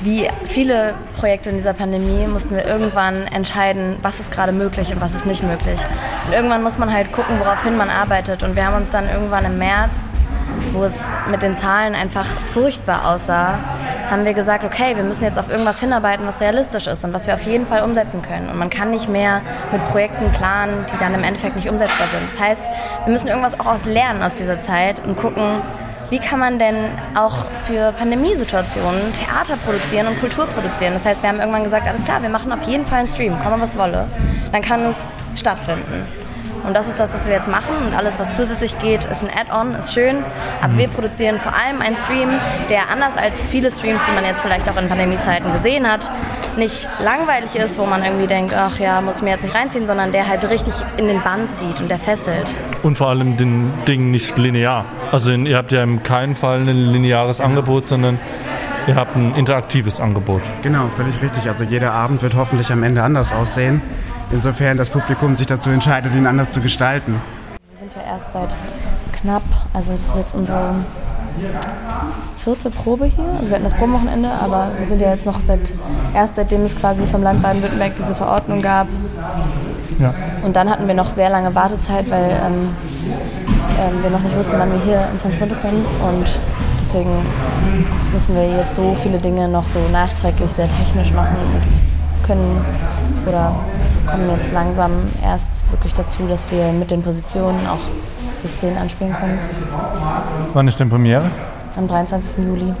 wie 0.00 0.28
viele 0.44 0.94
Projekte 1.16 1.50
in 1.50 1.56
dieser 1.56 1.72
Pandemie 1.72 2.28
mussten 2.28 2.54
wir 2.54 2.64
irgendwann 2.64 3.24
entscheiden, 3.26 3.96
was 4.00 4.20
ist 4.20 4.30
gerade 4.30 4.52
möglich 4.52 4.92
und 4.92 5.00
was 5.00 5.12
ist 5.14 5.26
nicht 5.26 5.42
möglich. 5.42 5.80
Und 6.26 6.34
irgendwann 6.34 6.62
muss 6.62 6.78
man 6.78 6.92
halt 6.92 7.12
gucken, 7.12 7.40
woraufhin 7.40 7.76
man 7.76 7.90
arbeitet. 7.90 8.44
Und 8.44 8.54
wir 8.54 8.64
haben 8.64 8.76
uns 8.76 8.90
dann 8.90 9.08
irgendwann 9.08 9.44
im 9.44 9.58
März, 9.58 9.90
wo 10.72 10.84
es 10.84 11.04
mit 11.30 11.42
den 11.42 11.56
Zahlen 11.56 11.96
einfach 11.96 12.26
furchtbar 12.44 13.08
aussah, 13.08 13.58
haben 14.10 14.24
wir 14.24 14.34
gesagt, 14.34 14.64
okay, 14.64 14.96
wir 14.96 15.04
müssen 15.04 15.24
jetzt 15.24 15.38
auf 15.38 15.50
irgendwas 15.50 15.80
hinarbeiten, 15.80 16.26
was 16.26 16.40
realistisch 16.40 16.86
ist 16.86 17.04
und 17.04 17.12
was 17.12 17.26
wir 17.26 17.34
auf 17.34 17.42
jeden 17.42 17.66
Fall 17.66 17.82
umsetzen 17.82 18.22
können. 18.22 18.48
Und 18.48 18.58
man 18.58 18.70
kann 18.70 18.90
nicht 18.90 19.08
mehr 19.08 19.42
mit 19.72 19.84
Projekten 19.86 20.30
planen, 20.32 20.86
die 20.92 20.98
dann 20.98 21.14
im 21.14 21.22
Endeffekt 21.22 21.56
nicht 21.56 21.68
umsetzbar 21.68 22.06
sind. 22.08 22.24
Das 22.24 22.40
heißt, 22.40 22.66
wir 23.04 23.12
müssen 23.12 23.28
irgendwas 23.28 23.58
auch 23.60 23.66
aus 23.66 23.84
lernen 23.84 24.22
aus 24.22 24.34
dieser 24.34 24.60
Zeit 24.60 25.04
und 25.04 25.16
gucken, 25.16 25.62
wie 26.10 26.18
kann 26.18 26.38
man 26.38 26.58
denn 26.58 26.76
auch 27.14 27.44
für 27.64 27.92
Pandemiesituationen 27.92 29.12
Theater 29.12 29.56
produzieren 29.64 30.06
und 30.06 30.18
Kultur 30.20 30.46
produzieren. 30.46 30.94
Das 30.94 31.04
heißt, 31.04 31.22
wir 31.22 31.28
haben 31.28 31.38
irgendwann 31.38 31.64
gesagt, 31.64 31.86
alles 31.86 32.04
klar, 32.04 32.22
wir 32.22 32.30
machen 32.30 32.50
auf 32.50 32.62
jeden 32.62 32.86
Fall 32.86 33.00
einen 33.00 33.08
Stream, 33.08 33.38
komme 33.40 33.60
was 33.60 33.76
wolle. 33.76 34.06
Dann 34.52 34.62
kann 34.62 34.86
es 34.86 35.12
stattfinden. 35.34 36.06
Und 36.66 36.74
das 36.74 36.88
ist 36.88 36.98
das, 37.00 37.14
was 37.14 37.26
wir 37.26 37.34
jetzt 37.34 37.50
machen. 37.50 37.74
Und 37.86 37.94
alles, 37.94 38.18
was 38.18 38.36
zusätzlich 38.36 38.78
geht, 38.78 39.04
ist 39.04 39.22
ein 39.22 39.30
Add-on, 39.30 39.74
ist 39.74 39.92
schön. 39.94 40.24
Aber 40.60 40.76
wir 40.76 40.88
produzieren 40.88 41.38
vor 41.38 41.52
allem 41.54 41.80
einen 41.80 41.96
Stream, 41.96 42.30
der 42.68 42.90
anders 42.90 43.16
als 43.16 43.44
viele 43.44 43.70
Streams, 43.70 44.04
die 44.04 44.12
man 44.12 44.24
jetzt 44.24 44.40
vielleicht 44.40 44.68
auch 44.68 44.76
in 44.76 44.88
Pandemiezeiten 44.88 45.52
gesehen 45.52 45.90
hat, 45.90 46.10
nicht 46.56 46.88
langweilig 47.02 47.54
ist, 47.56 47.78
wo 47.78 47.86
man 47.86 48.02
irgendwie 48.02 48.26
denkt, 48.26 48.54
ach 48.54 48.78
ja, 48.78 49.00
muss 49.00 49.22
mir 49.22 49.30
jetzt 49.30 49.42
nicht 49.42 49.54
reinziehen, 49.54 49.86
sondern 49.86 50.12
der 50.12 50.28
halt 50.28 50.48
richtig 50.48 50.74
in 50.96 51.08
den 51.08 51.22
Bann 51.22 51.46
zieht 51.46 51.80
und 51.80 51.90
der 51.90 51.98
fesselt. 51.98 52.52
Und 52.82 52.96
vor 52.96 53.08
allem 53.08 53.36
den 53.36 53.72
Ding 53.86 54.10
nicht 54.10 54.38
linear. 54.38 54.84
Also 55.12 55.32
ihr 55.32 55.56
habt 55.56 55.72
ja 55.72 55.82
in 55.82 56.02
keinem 56.02 56.36
Fall 56.36 56.60
ein 56.60 56.68
lineares 56.68 57.40
Angebot, 57.40 57.88
sondern 57.88 58.18
ihr 58.86 58.96
habt 58.96 59.16
ein 59.16 59.34
interaktives 59.34 60.00
Angebot. 60.00 60.42
Genau, 60.62 60.90
völlig 60.96 61.20
richtig. 61.22 61.48
Also 61.48 61.64
jeder 61.64 61.92
Abend 61.92 62.22
wird 62.22 62.34
hoffentlich 62.34 62.72
am 62.72 62.82
Ende 62.82 63.02
anders 63.02 63.32
aussehen 63.32 63.82
insofern 64.30 64.76
das 64.76 64.90
Publikum 64.90 65.36
sich 65.36 65.46
dazu 65.46 65.70
entscheidet, 65.70 66.14
ihn 66.14 66.26
anders 66.26 66.50
zu 66.50 66.60
gestalten. 66.60 67.20
Wir 67.70 67.78
sind 67.78 67.94
ja 67.94 68.02
erst 68.02 68.32
seit 68.32 68.54
knapp, 69.20 69.42
also 69.72 69.92
das 69.92 70.00
ist 70.00 70.16
jetzt 70.16 70.34
unsere 70.34 70.74
vierte 72.36 72.70
Probe 72.70 73.06
hier. 73.06 73.24
Also 73.38 73.48
wir 73.48 73.54
hatten 73.54 73.64
das 73.64 73.74
Probenwochenende, 73.74 74.30
aber 74.30 74.70
wir 74.76 74.86
sind 74.86 75.00
ja 75.00 75.10
jetzt 75.10 75.26
noch 75.26 75.38
seit, 75.40 75.72
erst 76.14 76.36
seitdem 76.36 76.64
es 76.64 76.76
quasi 76.76 77.04
vom 77.06 77.22
Land 77.22 77.42
Baden-Württemberg 77.42 77.96
diese 77.96 78.14
Verordnung 78.14 78.60
gab. 78.60 78.88
Ja. 79.98 80.14
Und 80.42 80.56
dann 80.56 80.68
hatten 80.70 80.86
wir 80.86 80.94
noch 80.94 81.14
sehr 81.14 81.30
lange 81.30 81.54
Wartezeit, 81.54 82.10
weil 82.10 82.30
ähm, 82.30 82.70
ähm, 83.78 84.02
wir 84.02 84.10
noch 84.10 84.20
nicht 84.20 84.36
wussten, 84.36 84.54
wann 84.56 84.72
wir 84.72 84.80
hier 84.80 85.08
ins 85.12 85.24
Hans 85.24 85.36
Bunte 85.36 85.56
können. 85.56 85.84
Und 86.02 86.28
Deswegen 86.80 87.10
müssen 88.12 88.34
wir 88.34 88.48
jetzt 88.48 88.74
so 88.76 88.94
viele 88.94 89.18
Dinge 89.18 89.48
noch 89.48 89.66
so 89.66 89.78
nachträglich 89.92 90.50
sehr 90.50 90.68
technisch 90.68 91.12
machen 91.12 91.36
und 91.36 92.26
können 92.26 92.64
oder 93.26 93.54
kommen 94.10 94.30
jetzt 94.30 94.52
langsam 94.52 94.92
erst 95.22 95.70
wirklich 95.70 95.92
dazu, 95.94 96.26
dass 96.26 96.50
wir 96.50 96.72
mit 96.72 96.90
den 96.90 97.02
Positionen 97.02 97.66
auch 97.66 97.80
die 98.42 98.48
Szenen 98.48 98.78
anspielen 98.78 99.14
können. 99.14 99.38
Wann 100.52 100.68
ist 100.68 100.80
denn 100.80 100.88
Premiere? 100.88 101.30
Am 101.76 101.86
23. 101.86 102.44
Juli. 102.46 102.74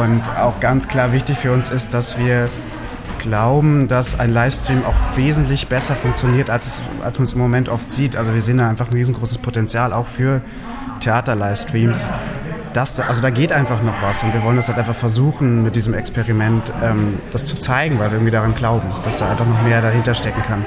Und 0.00 0.22
auch 0.38 0.58
ganz 0.60 0.88
klar 0.88 1.12
wichtig 1.12 1.38
für 1.38 1.52
uns 1.52 1.68
ist, 1.68 1.94
dass 1.94 2.18
wir 2.18 2.48
glauben, 3.18 3.86
dass 3.88 4.18
ein 4.18 4.32
Livestream 4.32 4.84
auch 4.84 5.16
wesentlich 5.16 5.68
besser 5.68 5.94
funktioniert, 5.94 6.48
als, 6.48 6.66
es, 6.66 6.82
als 7.04 7.18
man 7.18 7.24
es 7.24 7.32
im 7.34 7.38
Moment 7.38 7.68
oft 7.68 7.90
sieht. 7.90 8.16
Also 8.16 8.32
wir 8.32 8.40
sehen 8.40 8.58
da 8.58 8.68
einfach 8.68 8.88
ein 8.88 8.94
riesengroßes 8.94 9.38
Potenzial 9.38 9.92
auch 9.92 10.06
für 10.06 10.40
Theater-Livestreams. 11.00 12.08
Das, 12.72 13.00
also 13.00 13.20
da 13.20 13.30
geht 13.30 13.52
einfach 13.52 13.82
noch 13.82 14.00
was 14.02 14.22
und 14.22 14.32
wir 14.32 14.42
wollen 14.44 14.56
das 14.56 14.68
halt 14.68 14.78
einfach 14.78 14.94
versuchen 14.94 15.62
mit 15.62 15.74
diesem 15.74 15.94
Experiment 15.94 16.72
ähm, 16.82 17.18
das 17.32 17.46
zu 17.46 17.58
zeigen, 17.58 17.98
weil 17.98 18.10
wir 18.10 18.18
irgendwie 18.18 18.30
daran 18.30 18.54
glauben, 18.54 18.92
dass 19.04 19.18
da 19.18 19.30
einfach 19.30 19.46
noch 19.46 19.62
mehr 19.62 19.82
dahinter 19.82 20.14
stecken 20.14 20.42
kann 20.42 20.64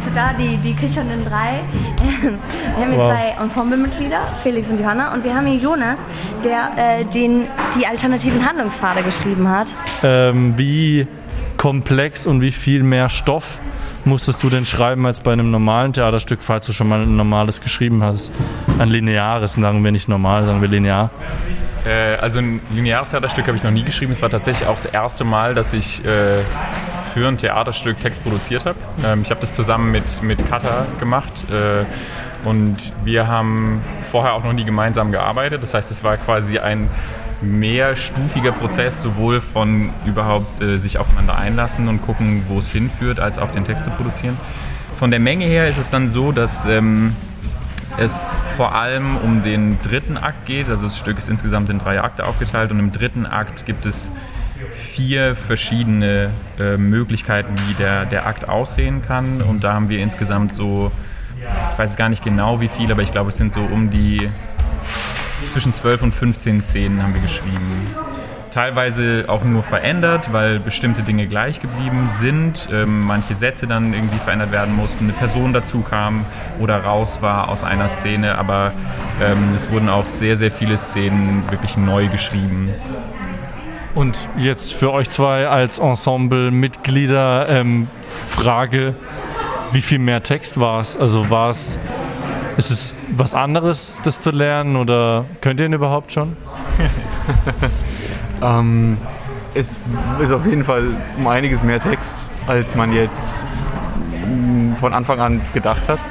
siehst 0.00 0.06
du 0.06 0.14
da 0.14 0.32
die, 0.32 0.56
die 0.58 0.74
kichernden 0.74 1.24
drei. 1.24 1.60
wir 2.22 2.84
haben 2.84 2.90
hier 2.90 2.98
wow. 2.98 3.12
zwei 3.12 3.42
Ensemblemitglieder, 3.42 4.20
Felix 4.42 4.68
und 4.68 4.80
Johanna, 4.80 5.12
und 5.12 5.24
wir 5.24 5.34
haben 5.34 5.46
hier 5.46 5.58
Jonas, 5.58 5.98
der 6.44 6.70
äh, 6.76 7.04
den, 7.04 7.46
die 7.78 7.86
alternativen 7.86 8.46
Handlungspfade 8.46 9.02
geschrieben 9.02 9.48
hat. 9.48 9.68
Ähm, 10.02 10.54
wie 10.56 11.06
komplex 11.56 12.26
und 12.26 12.40
wie 12.40 12.52
viel 12.52 12.82
mehr 12.82 13.08
Stoff 13.08 13.60
musstest 14.04 14.42
du 14.42 14.50
denn 14.50 14.64
schreiben 14.64 15.06
als 15.06 15.20
bei 15.20 15.32
einem 15.32 15.50
normalen 15.50 15.92
Theaterstück, 15.92 16.40
falls 16.42 16.66
du 16.66 16.72
schon 16.72 16.88
mal 16.88 17.02
ein 17.02 17.16
normales 17.16 17.60
geschrieben 17.60 18.02
hast? 18.02 18.30
Ein 18.78 18.88
lineares, 18.88 19.54
sagen 19.54 19.84
wir 19.84 19.92
nicht 19.92 20.08
normal, 20.08 20.44
sagen 20.44 20.60
wir 20.60 20.68
linear. 20.68 21.10
Äh, 21.86 22.16
also 22.16 22.38
ein 22.40 22.60
lineares 22.74 23.10
Theaterstück 23.10 23.46
habe 23.46 23.56
ich 23.56 23.62
noch 23.62 23.70
nie 23.70 23.84
geschrieben. 23.84 24.12
Es 24.12 24.22
war 24.22 24.30
tatsächlich 24.30 24.68
auch 24.68 24.74
das 24.74 24.86
erste 24.86 25.24
Mal, 25.24 25.54
dass 25.54 25.72
ich 25.72 26.04
äh, 26.04 26.42
für 27.14 27.28
ein 27.28 27.38
Theaterstück 27.38 28.00
Text 28.00 28.22
produziert 28.22 28.64
habe. 28.64 28.78
Ähm, 29.04 29.22
ich 29.22 29.30
habe 29.30 29.40
das 29.40 29.52
zusammen 29.52 29.90
mit, 29.90 30.22
mit 30.22 30.46
Kata 30.48 30.86
gemacht 30.98 31.32
äh, 31.50 31.84
und 32.48 32.92
wir 33.04 33.26
haben 33.26 33.82
vorher 34.10 34.34
auch 34.34 34.44
noch 34.44 34.52
nie 34.52 34.64
gemeinsam 34.64 35.12
gearbeitet. 35.12 35.62
Das 35.62 35.74
heißt, 35.74 35.90
es 35.90 36.04
war 36.04 36.16
quasi 36.16 36.58
ein 36.58 36.88
mehrstufiger 37.42 38.52
Prozess, 38.52 39.02
sowohl 39.02 39.40
von 39.40 39.90
überhaupt 40.06 40.60
äh, 40.60 40.78
sich 40.78 40.98
aufeinander 40.98 41.36
einlassen 41.36 41.88
und 41.88 42.02
gucken, 42.02 42.42
wo 42.48 42.58
es 42.58 42.70
hinführt, 42.70 43.20
als 43.20 43.38
auch 43.38 43.50
den 43.50 43.64
Text 43.64 43.84
zu 43.84 43.90
produzieren. 43.90 44.36
Von 44.98 45.10
der 45.10 45.20
Menge 45.20 45.46
her 45.46 45.68
ist 45.68 45.78
es 45.78 45.88
dann 45.88 46.10
so, 46.10 46.32
dass 46.32 46.66
ähm, 46.66 47.16
es 47.98 48.34
vor 48.56 48.74
allem 48.74 49.16
um 49.16 49.42
den 49.42 49.80
dritten 49.80 50.16
Akt 50.16 50.46
geht. 50.46 50.68
Also 50.68 50.84
das 50.84 50.98
Stück 50.98 51.18
ist 51.18 51.28
insgesamt 51.28 51.70
in 51.70 51.78
drei 51.78 52.00
Akte 52.00 52.26
aufgeteilt 52.26 52.70
und 52.70 52.78
im 52.78 52.92
dritten 52.92 53.26
Akt 53.26 53.66
gibt 53.66 53.86
es 53.86 54.10
vier 54.72 55.36
verschiedene 55.36 56.30
äh, 56.58 56.76
Möglichkeiten, 56.76 57.54
wie 57.68 57.74
der, 57.74 58.04
der 58.04 58.26
Akt 58.26 58.48
aussehen 58.48 59.02
kann. 59.02 59.42
Und 59.42 59.64
da 59.64 59.72
haben 59.72 59.88
wir 59.88 59.98
insgesamt 59.98 60.52
so, 60.52 60.92
ich 61.72 61.78
weiß 61.78 61.96
gar 61.96 62.08
nicht 62.08 62.22
genau 62.22 62.60
wie 62.60 62.68
viel, 62.68 62.90
aber 62.92 63.02
ich 63.02 63.12
glaube, 63.12 63.30
es 63.30 63.36
sind 63.36 63.52
so 63.52 63.60
um 63.60 63.90
die 63.90 64.28
zwischen 65.50 65.74
12 65.74 66.02
und 66.02 66.14
15 66.14 66.62
Szenen 66.62 67.02
haben 67.02 67.12
wir 67.12 67.20
geschrieben. 67.20 67.86
Teilweise 68.52 69.24
auch 69.28 69.44
nur 69.44 69.62
verändert, 69.62 70.32
weil 70.32 70.60
bestimmte 70.60 71.02
Dinge 71.02 71.26
gleich 71.26 71.60
geblieben 71.60 72.08
sind, 72.08 72.68
ähm, 72.72 73.06
manche 73.06 73.34
Sätze 73.34 73.66
dann 73.66 73.92
irgendwie 73.92 74.18
verändert 74.18 74.52
werden 74.52 74.74
mussten, 74.74 75.04
eine 75.04 75.12
Person 75.12 75.52
dazu 75.52 75.80
kam 75.80 76.24
oder 76.58 76.82
raus 76.82 77.18
war 77.20 77.48
aus 77.48 77.62
einer 77.64 77.88
Szene, 77.88 78.38
aber 78.38 78.72
ähm, 79.20 79.54
es 79.54 79.70
wurden 79.70 79.88
auch 79.88 80.04
sehr, 80.04 80.36
sehr 80.36 80.50
viele 80.50 80.78
Szenen 80.78 81.44
wirklich 81.50 81.76
neu 81.76 82.08
geschrieben. 82.08 82.70
Und 83.94 84.16
jetzt 84.36 84.74
für 84.74 84.92
euch 84.92 85.10
zwei 85.10 85.48
als 85.48 85.78
Ensemble-Mitglieder 85.78 87.48
ähm, 87.48 87.88
Frage, 88.06 88.94
wie 89.72 89.82
viel 89.82 89.98
mehr 89.98 90.22
Text 90.22 90.58
war 90.60 90.80
es? 90.80 90.96
Also 90.96 91.30
war 91.30 91.50
es, 91.50 91.78
ist 92.56 92.70
es 92.70 92.94
was 93.16 93.34
anderes, 93.34 94.00
das 94.02 94.20
zu 94.20 94.30
lernen 94.30 94.76
oder 94.76 95.24
könnt 95.40 95.60
ihr 95.60 95.66
ihn 95.66 95.72
überhaupt 95.72 96.12
schon? 96.12 96.36
ähm, 98.42 98.98
es 99.54 99.78
ist 100.20 100.32
auf 100.32 100.46
jeden 100.46 100.64
Fall 100.64 100.84
um 101.18 101.26
einiges 101.26 101.62
mehr 101.62 101.80
Text, 101.80 102.30
als 102.46 102.74
man 102.74 102.92
jetzt 102.92 103.44
mm, 104.26 104.74
von 104.74 104.94
Anfang 104.94 105.20
an 105.20 105.40
gedacht 105.52 105.88
hat. 105.88 106.04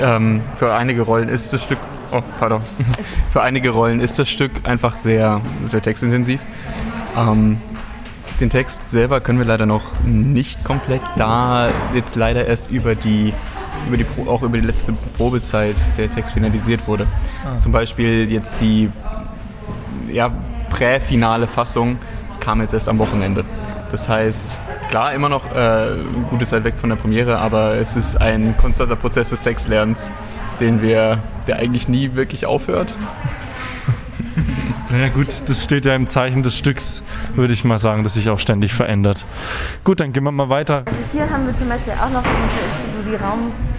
Ähm, 0.00 0.42
für 0.56 0.74
einige 0.74 1.02
Rollen 1.02 1.28
ist 1.28 1.52
das 1.52 1.62
Stück, 1.62 1.78
oh, 2.10 2.22
pardon, 2.38 2.60
für 3.30 3.42
einige 3.42 3.70
Rollen 3.70 4.00
ist 4.00 4.18
das 4.18 4.28
Stück 4.28 4.68
einfach 4.68 4.96
sehr, 4.96 5.40
sehr 5.64 5.82
textintensiv. 5.82 6.40
Ähm, 7.16 7.60
den 8.40 8.50
Text 8.50 8.90
selber 8.90 9.20
können 9.20 9.38
wir 9.38 9.46
leider 9.46 9.66
noch 9.66 10.00
nicht 10.04 10.64
komplett, 10.64 11.02
da 11.16 11.68
jetzt 11.94 12.16
leider 12.16 12.46
erst 12.46 12.70
über 12.70 12.96
die, 12.96 13.32
über 13.86 13.96
die 13.96 14.06
auch 14.26 14.42
über 14.42 14.58
die 14.58 14.66
letzte 14.66 14.92
Probezeit 15.16 15.76
der 15.96 16.10
Text 16.10 16.32
finalisiert 16.32 16.86
wurde. 16.86 17.06
Ah. 17.44 17.58
Zum 17.58 17.72
Beispiel 17.72 18.30
jetzt 18.30 18.60
die 18.60 18.90
ja, 20.10 20.30
präfinale 20.70 21.46
Fassung 21.46 21.98
kam 22.40 22.60
jetzt 22.60 22.74
erst 22.74 22.88
am 22.88 22.98
Wochenende. 22.98 23.44
Das 23.90 24.08
heißt, 24.08 24.60
klar, 24.88 25.12
immer 25.12 25.28
noch 25.28 25.46
äh, 25.52 25.54
eine 25.54 26.26
gute 26.30 26.44
Zeit 26.44 26.64
weg 26.64 26.76
von 26.76 26.90
der 26.90 26.96
Premiere, 26.96 27.38
aber 27.38 27.74
es 27.74 27.96
ist 27.96 28.20
ein 28.20 28.56
konstanter 28.56 28.96
Prozess 28.96 29.30
des 29.30 29.42
Textlernens, 29.42 30.10
den 30.60 30.82
wir, 30.82 31.18
der 31.46 31.58
eigentlich 31.58 31.88
nie 31.88 32.14
wirklich 32.14 32.46
aufhört. 32.46 32.92
Ja 34.90 35.08
gut, 35.08 35.26
das 35.46 35.64
steht 35.64 35.86
ja 35.86 35.94
im 35.96 36.06
Zeichen 36.06 36.44
des 36.44 36.56
Stücks, 36.56 37.02
würde 37.34 37.52
ich 37.52 37.64
mal 37.64 37.78
sagen, 37.78 38.04
das 38.04 38.14
sich 38.14 38.30
auch 38.30 38.38
ständig 38.38 38.74
verändert. 38.74 39.24
Gut, 39.82 39.98
dann 39.98 40.12
gehen 40.12 40.22
wir 40.22 40.30
mal 40.30 40.48
weiter. 40.48 40.84
Hier 41.12 41.28
haben 41.28 41.46
wir 41.46 41.58
zum 41.58 41.68
Beispiel 41.68 41.94
auch 41.94 42.10
noch, 42.10 42.22
die 42.22 43.16
Raumaufteilung 43.16 43.73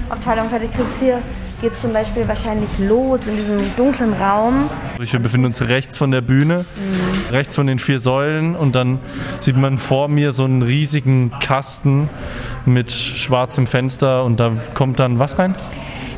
fertig 0.50 0.72
kriegst, 0.74 1.00
hier 1.00 1.22
geht 1.62 1.74
es 1.74 1.82
zum 1.82 1.94
Beispiel 1.94 2.28
wahrscheinlich 2.28 2.70
los 2.80 3.22
in 3.28 3.36
diesem 3.36 3.76
dunklen 3.76 4.14
Raum. 4.14 4.70
Wir 4.98 5.20
befinden 5.20 5.48
uns 5.48 5.62
rechts 5.62 5.98
von 5.98 6.12
der 6.12 6.22
Bühne, 6.22 6.66
mhm. 6.76 7.34
rechts 7.34 7.56
von 7.56 7.68
den 7.68 7.80
vier 7.80 8.00
Säulen 8.00 8.56
und 8.56 8.76
dann 8.76 9.00
sieht 9.40 9.58
man 9.58 9.78
vor 9.78 10.08
mir 10.08 10.32
so 10.32 10.44
einen 10.44 10.62
riesigen 10.62 11.32
Kasten 11.40 12.10
mit 12.66 12.92
schwarzem 12.92 13.68
Fenster 13.68 14.24
und 14.24 14.40
da 14.40 14.52
kommt 14.74 15.00
dann 15.00 15.20
was 15.20 15.40
rein? 15.40 15.56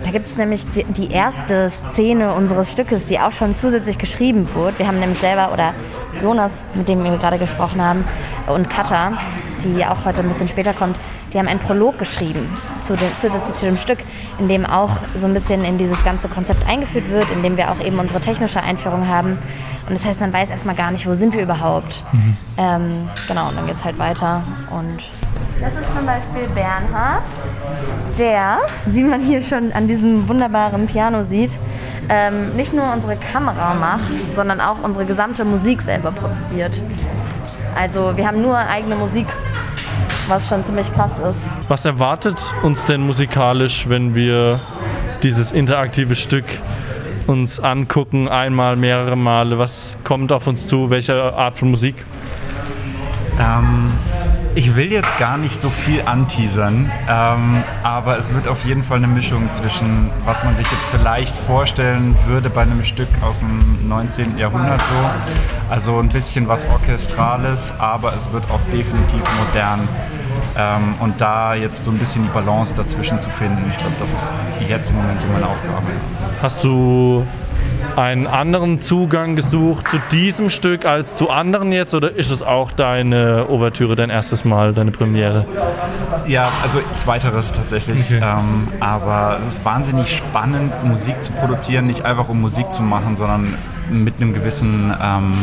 Da 0.04 0.12
gibt 0.12 0.28
es 0.28 0.38
nämlich 0.38 0.66
die, 0.72 0.86
die, 0.86 1.12
erste 1.12 1.70
Szene 1.70 2.34
unseres 2.34 2.72
Stückes, 2.72 3.06
die 3.06 3.20
auch 3.20 3.32
schon 3.32 3.56
zusätzlich 3.56 3.98
geschrieben 3.98 4.48
wurde. 4.54 4.80
Wir 4.80 4.88
haben 4.88 5.00
nämlich 5.00 5.20
selber, 5.20 5.52
oder 5.52 5.74
Jonas, 6.22 6.64
mit 6.76 6.88
dem 6.88 7.04
wir 7.04 7.12
gerade 7.18 7.38
gesprochen 7.38 7.82
haben, 7.82 8.06
und 8.48 8.70
Katha, 8.70 9.18
die 9.66 9.86
auch 9.86 10.06
heute 10.06 10.22
ein 10.22 10.30
bisschen 10.30 10.48
später 10.48 10.74
kommt, 10.74 10.98
die 11.34 11.40
haben 11.40 11.48
einen 11.48 11.60
Prolog 11.60 11.98
geschrieben 11.98 12.48
zu 12.82 12.96
dem, 12.96 13.10
zusätzlich 13.18 13.56
zu 13.56 13.66
dem 13.66 13.78
Stück, 13.78 14.00
in 14.40 14.48
dem 14.48 14.66
auch 14.66 14.92
so 15.18 15.28
ein 15.28 15.34
bisschen 15.34 15.64
in 15.64 15.78
dieses 15.78 16.04
ganze 16.04 16.28
Konzept 16.28 16.68
eingeführt 16.68 17.10
wird, 17.10 17.26
in 17.32 17.44
dem 17.44 17.58
wir 17.58 17.72
auch 17.72 17.80
eben 17.80 18.00
unsere 18.00 18.22
technische 18.22 18.62
Einführung 18.62 19.08
haben. 19.08 19.38
Und 19.88 19.94
das 19.94 20.06
heißt, 20.06 20.20
man 20.20 20.34
weiß 20.34 20.50
erstmal 20.52 20.76
gar 20.76 20.92
nicht, 20.92 21.08
wo 21.08 21.14
sind 21.14 21.34
wir 21.34 21.44
überhaupt. 21.44 22.04
Mhm. 22.12 22.38
Ähm, 22.58 23.10
genau, 23.28 23.50
und 23.50 23.58
dann 23.58 23.68
geht 23.68 23.76
es 23.78 23.86
halt 23.86 23.98
weiter 23.98 24.44
und 24.72 25.04
das 25.60 25.72
ist 25.74 25.96
zum 25.96 26.06
Beispiel 26.06 26.48
Bernhard, 26.54 27.24
der, 28.20 28.60
wie 28.86 29.04
man 29.04 29.22
hier 29.22 29.42
schon 29.42 29.72
an 29.72 29.88
diesem 29.88 30.28
wunderbaren 30.28 30.86
Piano 30.86 31.24
sieht, 31.24 31.52
ähm, 32.10 32.56
nicht 32.56 32.74
nur 32.74 32.92
unsere 32.94 33.16
Kamera 33.16 33.74
macht, 33.74 34.36
sondern 34.36 34.62
auch 34.62 34.78
unsere 34.84 35.06
gesamte 35.06 35.44
Musik 35.46 35.82
selber 35.82 36.12
produziert. 36.12 36.74
Also 37.76 38.16
wir 38.16 38.28
haben 38.28 38.42
nur 38.42 38.56
eigene 38.56 38.96
Musik, 38.96 39.28
was 40.28 40.48
schon 40.48 40.66
ziemlich 40.66 40.92
krass 40.94 41.12
ist. 41.30 41.40
Was 41.68 41.86
erwartet 41.86 42.54
uns 42.64 42.86
denn 42.86 43.02
musikalisch, 43.02 43.88
wenn 43.90 44.16
wir 44.16 44.60
dieses 45.24 45.52
interaktive 45.52 46.16
Stück 46.16 46.46
uns 47.28 47.60
angucken, 47.60 48.28
einmal, 48.28 48.76
mehrere 48.76 49.16
Male? 49.16 49.58
Was 49.58 49.98
kommt 50.04 50.32
auf 50.32 50.48
uns 50.48 50.68
zu? 50.68 50.90
Welche 50.90 51.34
Art 51.34 51.60
von 51.60 51.72
Musik? 51.72 52.06
Ähm, 53.40 53.92
ich 54.56 54.76
will 54.76 54.92
jetzt 54.92 55.20
gar 55.20 55.38
nicht 55.38 55.56
so 55.56 55.70
viel 55.70 56.02
anteasern, 56.02 56.92
ähm, 57.08 57.64
aber 57.84 58.18
es 58.18 58.34
wird 58.34 58.48
auf 58.48 58.66
jeden 58.66 58.84
Fall 58.84 58.98
eine 58.98 59.08
Mischung 59.08 59.52
zwischen, 59.52 60.10
was 60.26 60.44
man 60.44 60.58
sich 60.58 60.66
jetzt 60.72 60.86
vielleicht 60.86 61.36
vorstellen 61.36 62.18
würde 62.26 62.50
bei 62.50 62.64
einem 62.64 62.84
Stück 62.84 63.10
aus 63.22 63.40
dem 63.40 63.88
19. 63.88 64.40
Jahrhundert 64.40 64.82
so. 64.82 65.70
Also 65.70 66.00
ein 66.00 66.10
bisschen 66.10 66.48
was 66.48 66.66
Orchestrales, 66.66 67.72
aber 67.78 68.16
es 68.16 68.32
wird 68.32 68.46
auch 68.46 68.60
definitiv 68.72 69.22
modern. 69.38 69.88
Ähm, 70.58 70.96
und 71.00 71.20
da 71.22 71.54
jetzt 71.56 71.86
so 71.86 71.92
ein 71.92 71.98
bisschen 71.98 72.24
die 72.24 72.30
Balance 72.30 72.74
dazwischen 72.76 73.20
zu 73.20 73.30
finden, 73.30 73.66
ich 73.70 73.78
glaube, 73.78 73.96
das 74.00 74.14
ist 74.14 74.46
jetzt 74.68 74.90
im 74.90 74.98
Moment 74.98 75.22
so 75.22 75.28
meine 75.28 75.46
Aufgabe. 75.46 75.88
Hast 76.42 76.64
du 76.64 77.26
einen 77.96 78.28
anderen 78.28 78.80
Zugang 78.80 79.36
gesucht 79.36 79.88
zu 79.88 79.98
diesem 80.12 80.50
Stück 80.50 80.86
als 80.86 81.16
zu 81.16 81.30
anderen 81.30 81.72
jetzt 81.72 81.96
oder 81.96 82.12
ist 82.12 82.32
es 82.32 82.44
auch 82.44 82.72
deine 82.72 83.48
Ouvertüre, 83.50 83.96
dein 83.96 84.12
erstes 84.12 84.46
Mal, 84.46 84.74
deine 84.74 84.92
Premiere? 84.92 85.46
Ja, 86.28 86.50
also 86.62 86.80
zweiteres 86.98 87.52
tatsächlich. 87.52 88.06
Okay. 88.06 88.22
Ähm, 88.22 88.68
aber 88.80 89.40
es 89.42 89.48
ist 89.48 89.66
wahnsinnig 89.66 90.16
spannend, 90.16 90.74
Musik 90.84 91.24
zu 91.24 91.32
produzieren, 91.32 91.86
nicht 91.86 92.06
einfach 92.06 92.30
um 92.30 92.40
Musik 92.40 92.72
zu 92.72 92.84
machen, 92.84 93.16
sondern 93.16 93.54
mit 93.90 94.16
einem 94.18 94.34
gewissen, 94.34 94.94
ähm, 95.02 95.34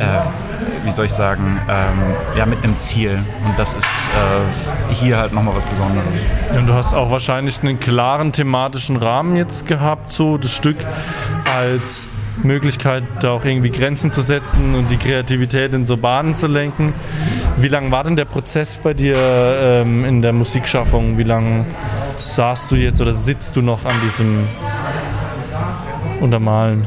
äh, 0.00 0.18
wie 0.84 0.90
soll 0.90 1.06
ich 1.06 1.12
sagen, 1.12 1.60
ähm, 1.68 2.14
ja, 2.36 2.46
mit 2.46 2.62
einem 2.62 2.78
Ziel. 2.78 3.18
Und 3.44 3.58
das 3.58 3.74
ist 3.74 3.84
äh, 3.84 4.94
hier 4.94 5.18
halt 5.18 5.32
nochmal 5.32 5.54
was 5.54 5.66
Besonderes. 5.66 6.30
Und 6.56 6.66
du 6.66 6.74
hast 6.74 6.94
auch 6.94 7.10
wahrscheinlich 7.10 7.60
einen 7.62 7.80
klaren 7.80 8.32
thematischen 8.32 8.96
Rahmen 8.96 9.36
jetzt 9.36 9.66
gehabt, 9.66 10.12
so 10.12 10.38
das 10.38 10.52
Stück 10.52 10.76
als 11.56 12.08
Möglichkeit, 12.42 13.04
da 13.20 13.30
auch 13.30 13.44
irgendwie 13.44 13.70
Grenzen 13.70 14.12
zu 14.12 14.22
setzen 14.22 14.74
und 14.74 14.90
die 14.90 14.96
Kreativität 14.96 15.72
in 15.72 15.86
so 15.86 15.96
Bahnen 15.96 16.34
zu 16.34 16.46
lenken. 16.46 16.92
Wie 17.56 17.68
lang 17.68 17.90
war 17.90 18.04
denn 18.04 18.16
der 18.16 18.24
Prozess 18.24 18.76
bei 18.76 18.94
dir 18.94 19.16
ähm, 19.16 20.04
in 20.04 20.22
der 20.22 20.32
Musikschaffung? 20.32 21.16
Wie 21.16 21.22
lange 21.22 21.64
saßt 22.16 22.70
du 22.72 22.76
jetzt 22.76 23.00
oder 23.00 23.12
sitzt 23.12 23.56
du 23.56 23.62
noch 23.62 23.84
an 23.84 23.94
diesem 24.04 24.48
Untermalen? 26.20 26.86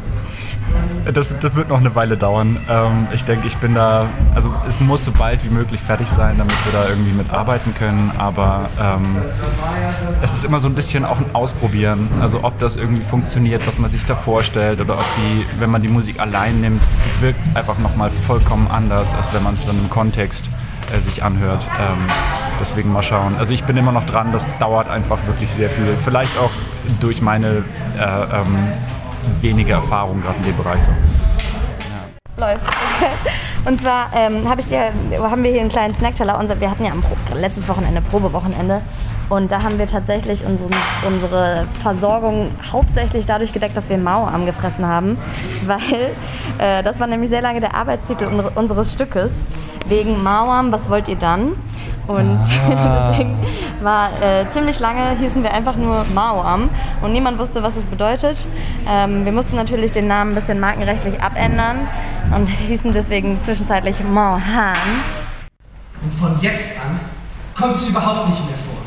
Das, 1.14 1.38
das 1.40 1.56
wird 1.56 1.70
noch 1.70 1.80
eine 1.80 1.96
Weile 1.96 2.18
dauern. 2.18 2.58
Ähm, 2.70 3.08
ich 3.14 3.24
denke, 3.24 3.48
ich 3.48 3.56
bin 3.58 3.76
da, 3.76 4.08
also 4.36 4.54
es 4.68 4.80
muss 4.80 5.06
so 5.06 5.12
bald 5.12 5.44
wie 5.44 5.50
möglich 5.50 5.80
fertig 5.82 6.08
sein, 6.08 6.38
damit 6.38 6.56
wir 6.66 6.74
da 6.74 6.88
irgendwie 6.90 7.12
mitarbeiten 7.12 7.74
können. 7.74 8.12
Aber 8.18 8.70
ähm, 8.80 9.18
es 10.22 10.34
ist 10.34 10.44
immer 10.44 10.60
so 10.60 10.68
ein 10.68 10.76
bisschen 10.76 11.06
auch 11.06 11.20
ein 11.20 11.26
Ausprobieren. 11.34 12.10
Also 12.22 12.44
ob 12.44 12.60
das 12.60 12.76
irgendwie 12.76 13.02
funktioniert, 13.02 13.66
was 13.68 13.78
man 13.78 13.92
sich 13.92 14.06
da 14.06 14.16
vorstellt, 14.16 14.82
oder 14.82 14.96
ob 14.96 15.06
die, 15.18 15.46
wenn 15.60 15.70
man 15.70 15.82
die 15.82 15.88
Musik 15.88 16.20
allein 16.20 16.62
nimmt, 16.62 16.82
wirkt 17.22 17.42
es 17.42 17.56
einfach 17.56 17.78
nochmal 17.78 18.10
vollkommen 18.26 18.68
anders, 18.70 19.14
als 19.14 19.34
wenn 19.34 19.44
man 19.44 19.54
es 19.54 19.66
dann 19.66 19.78
im 19.78 19.90
Kontext 19.90 20.50
äh, 20.94 21.00
sich 21.00 21.24
anhört. 21.24 21.68
Ähm, 21.80 22.06
deswegen 22.60 22.92
mal 22.92 23.04
schauen. 23.04 23.36
Also 23.38 23.54
ich 23.54 23.64
bin 23.64 23.78
immer 23.78 23.92
noch 23.92 24.06
dran, 24.06 24.32
das 24.32 24.46
dauert 24.60 24.90
einfach 24.90 25.20
wirklich 25.28 25.52
sehr 25.52 25.70
viel. 25.70 25.96
Vielleicht 26.04 26.38
auch 26.40 26.52
durch 27.00 27.22
meine 27.22 27.64
äh, 27.98 28.02
ähm, 28.02 28.72
wenige 29.42 29.74
Erfahrung 29.74 30.22
gerade 30.22 30.38
in 30.40 30.44
dem 30.46 30.58
Bereich 30.58 30.82
so. 30.84 30.92
Läuft. 32.40 32.62
Okay. 32.68 33.12
Und 33.66 33.82
zwar 33.82 34.10
ähm, 34.16 34.48
hab 34.48 34.60
ich 34.60 34.68
dir, 34.68 34.92
haben 35.20 35.44
wir 35.44 35.52
hier 35.52 35.62
einen 35.62 35.70
kleinen 35.70 35.96
Snackteller. 35.96 36.40
Wir 36.60 36.70
hatten 36.70 36.86
ja 36.86 36.92
am 36.92 37.02
Pro 37.02 37.16
letztes 37.36 37.68
Wochenende 37.68 38.02
Probewochenende. 38.02 38.82
Und 39.30 39.52
da 39.52 39.62
haben 39.62 39.78
wir 39.78 39.88
tatsächlich 39.88 40.46
unsere, 40.46 40.70
unsere 41.06 41.66
Versorgung 41.84 42.52
hauptsächlich 42.72 43.26
dadurch 43.26 43.52
gedeckt, 43.52 43.76
dass 43.76 43.90
wir 43.90 43.98
Mauam 43.98 44.46
gefressen 44.46 44.86
haben. 44.86 45.18
Weil 45.66 46.12
äh, 46.60 46.82
das 46.84 46.98
war 47.00 47.08
nämlich 47.08 47.30
sehr 47.30 47.42
lange 47.42 47.60
der 47.60 47.76
Arbeitstitel 47.76 48.26
unser- 48.26 48.56
unseres 48.56 48.94
Stückes. 48.94 49.44
Wegen 49.88 50.24
Mauam, 50.24 50.72
was 50.72 50.90
wollt 50.90 51.08
ihr 51.10 51.18
dann? 51.18 51.54
Und 52.08 52.40
deswegen 52.70 53.38
war 53.82 54.10
äh, 54.22 54.46
ziemlich 54.52 54.80
lange 54.80 55.18
hießen 55.18 55.44
wir 55.44 55.54
einfach 55.54 55.76
nur 55.76 56.06
Mauam 56.14 56.70
und 57.02 57.12
niemand 57.12 57.40
wusste, 57.40 57.64
was 57.64 57.76
es 57.76 57.86
bedeutet. 57.86 58.48
Ähm, 58.88 59.26
wir 59.26 59.32
mussten 59.32 59.56
natürlich 59.56 59.92
den 59.92 60.08
Namen 60.08 60.32
ein 60.32 60.36
bisschen 60.36 60.60
markenrechtlich 60.60 61.22
abändern 61.22 61.88
und 62.36 62.48
hießen 62.48 62.94
deswegen 62.94 63.42
zwischenzeitlich 63.44 63.96
Mauhan. 64.04 64.76
Und 66.02 66.14
von 66.14 66.40
jetzt 66.42 66.80
an 66.80 67.00
kommt 67.56 67.76
es 67.76 67.90
überhaupt 67.90 68.30
nicht 68.30 68.46
mehr 68.46 68.58
vor. 68.58 68.78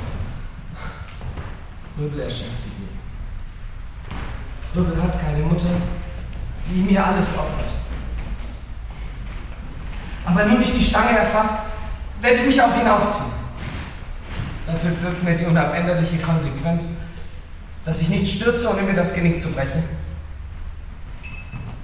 Rübel 1.99 2.21
erschießt 2.21 2.63
sich 2.63 2.73
nicht. 2.79 2.93
Rübel 4.75 5.03
hat 5.03 5.21
keine 5.21 5.45
Mutter, 5.45 5.67
die 6.67 6.81
ihm 6.81 6.89
hier 6.89 7.05
alles 7.05 7.37
opfert. 7.39 7.71
Aber 10.25 10.45
nun 10.45 10.61
ich 10.61 10.73
die 10.73 10.83
Stange 10.83 11.19
erfasst, 11.19 11.67
werde 12.21 12.37
ich 12.37 12.47
mich 12.47 12.63
auch 12.63 12.73
hinaufziehen. 12.75 13.40
Dafür 14.71 14.91
birgt 14.91 15.25
mir 15.25 15.35
die 15.35 15.47
unabänderliche 15.47 16.19
Konsequenz, 16.19 16.91
dass 17.85 18.01
ich 18.03 18.09
nicht 18.09 18.33
stürze, 18.33 18.71
ohne 18.71 18.83
mir 18.83 18.95
das 18.95 19.13
Genick 19.13 19.41
zu 19.41 19.51
brechen. 19.51 19.83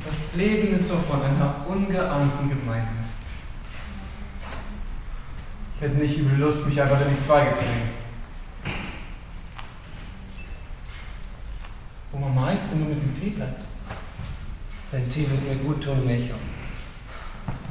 Das 0.08 0.34
Leben 0.36 0.72
ist 0.72 0.88
doch 0.88 1.04
von 1.04 1.20
einer 1.20 1.66
ungeahnten 1.66 2.48
Gemeinheit. 2.48 2.86
Ich 5.74 5.82
hätte 5.82 5.96
nicht 5.96 6.16
übel 6.16 6.38
Lust, 6.38 6.66
mich 6.66 6.80
einfach 6.80 7.00
in 7.00 7.16
die 7.16 7.18
Zweige 7.18 7.52
zu 7.54 7.62
hängen. 7.62 7.90
Wo 12.12 12.18
Mama 12.18 12.52
jetzt 12.52 12.70
denn 12.70 12.80
nur 12.80 12.90
mit 12.90 13.02
dem 13.02 13.12
Tee 13.12 13.30
bleibt? 13.30 13.62
Dein 14.92 15.08
Tee 15.08 15.28
wird 15.28 15.42
mir 15.42 15.56
gut 15.56 15.82
tun, 15.82 16.06
Melchior. 16.06 16.38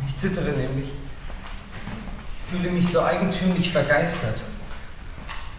Ich 0.08 0.16
zittere 0.18 0.52
nämlich. 0.52 0.90
Ich 0.90 2.52
fühle 2.52 2.70
mich 2.70 2.88
so 2.90 3.02
eigentümlich 3.02 3.72
vergeistert. 3.72 4.44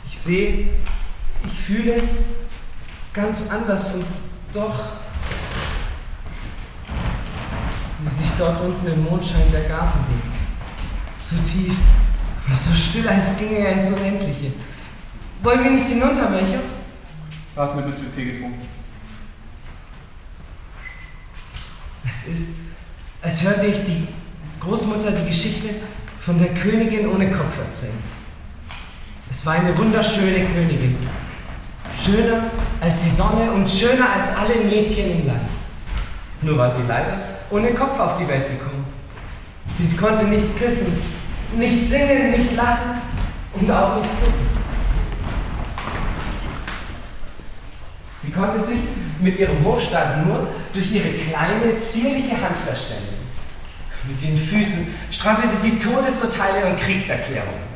Ich 0.09 0.19
sehe, 0.19 0.69
ich 1.45 1.61
fühle 1.61 2.03
ganz 3.13 3.51
anders 3.51 3.95
und 3.95 4.05
doch, 4.53 4.75
wie 8.03 8.11
sich 8.11 8.31
dort 8.39 8.61
unten 8.63 8.87
im 8.87 9.05
Mondschein 9.05 9.51
der 9.53 9.65
Garten 9.65 9.99
legt. 10.09 10.37
So 11.21 11.37
tief, 11.37 11.75
so 12.55 12.75
still, 12.75 13.09
als 13.09 13.39
ginge 13.39 13.59
er 13.59 13.73
ins 13.73 13.89
Unendliche. 13.89 14.53
Wollen 15.43 15.65
wir 15.65 15.71
nicht 15.73 15.87
hinunter, 15.87 16.31
Melchior? 16.31 16.63
Warten 17.55 17.79
wir, 17.79 17.87
bis 17.87 18.03
wir 18.03 18.11
Tee 18.11 18.33
getrunken. 18.33 18.69
Es 22.09 22.27
ist, 22.29 22.51
als 23.23 23.43
hörte 23.43 23.67
ich 23.67 23.83
die 23.85 24.07
Großmutter 24.61 25.13
die 25.13 25.27
Geschichte 25.27 25.71
von 26.21 26.39
der 26.39 26.55
Königin 26.55 27.09
ohne 27.09 27.31
Kopf 27.31 27.59
erzählen. 27.59 28.16
Es 29.31 29.45
war 29.45 29.55
eine 29.55 29.77
wunderschöne 29.77 30.47
Königin. 30.47 30.97
Schöner 32.03 32.45
als 32.81 33.01
die 33.01 33.11
Sonne 33.11 33.51
und 33.53 33.69
schöner 33.69 34.13
als 34.13 34.37
alle 34.37 34.65
Mädchen 34.65 35.21
im 35.21 35.27
Land. 35.27 35.49
Nur 36.43 36.59
war 36.59 36.71
sie 36.71 36.83
leider 36.87 37.19
ohne 37.51 37.73
Kopf 37.75 37.99
auf 37.99 38.17
die 38.17 38.29
Welt 38.29 38.49
gekommen. 38.49 38.85
Sie 39.73 39.97
konnte 39.97 40.25
nicht 40.25 40.57
küssen, 40.59 41.01
nicht 41.57 41.89
singen, 41.89 42.31
nicht 42.31 42.55
lachen 42.55 43.03
und 43.55 43.71
auch 43.71 44.01
nicht 44.01 44.11
küssen. 44.21 44.47
Sie 48.23 48.31
konnte 48.31 48.61
sich 48.61 48.79
mit 49.21 49.39
ihrem 49.39 49.65
Hofstaat 49.65 50.25
nur 50.27 50.49
durch 50.73 50.91
ihre 50.93 51.11
kleine, 51.11 51.79
zierliche 51.79 52.33
Hand 52.33 52.57
verständigen. 52.65 53.17
Mit 54.09 54.23
den 54.23 54.37
Füßen 54.37 54.87
strampelte 55.11 55.57
sie 55.57 55.79
Todesurteile 55.79 56.67
und 56.67 56.77
Kriegserklärungen. 56.79 57.76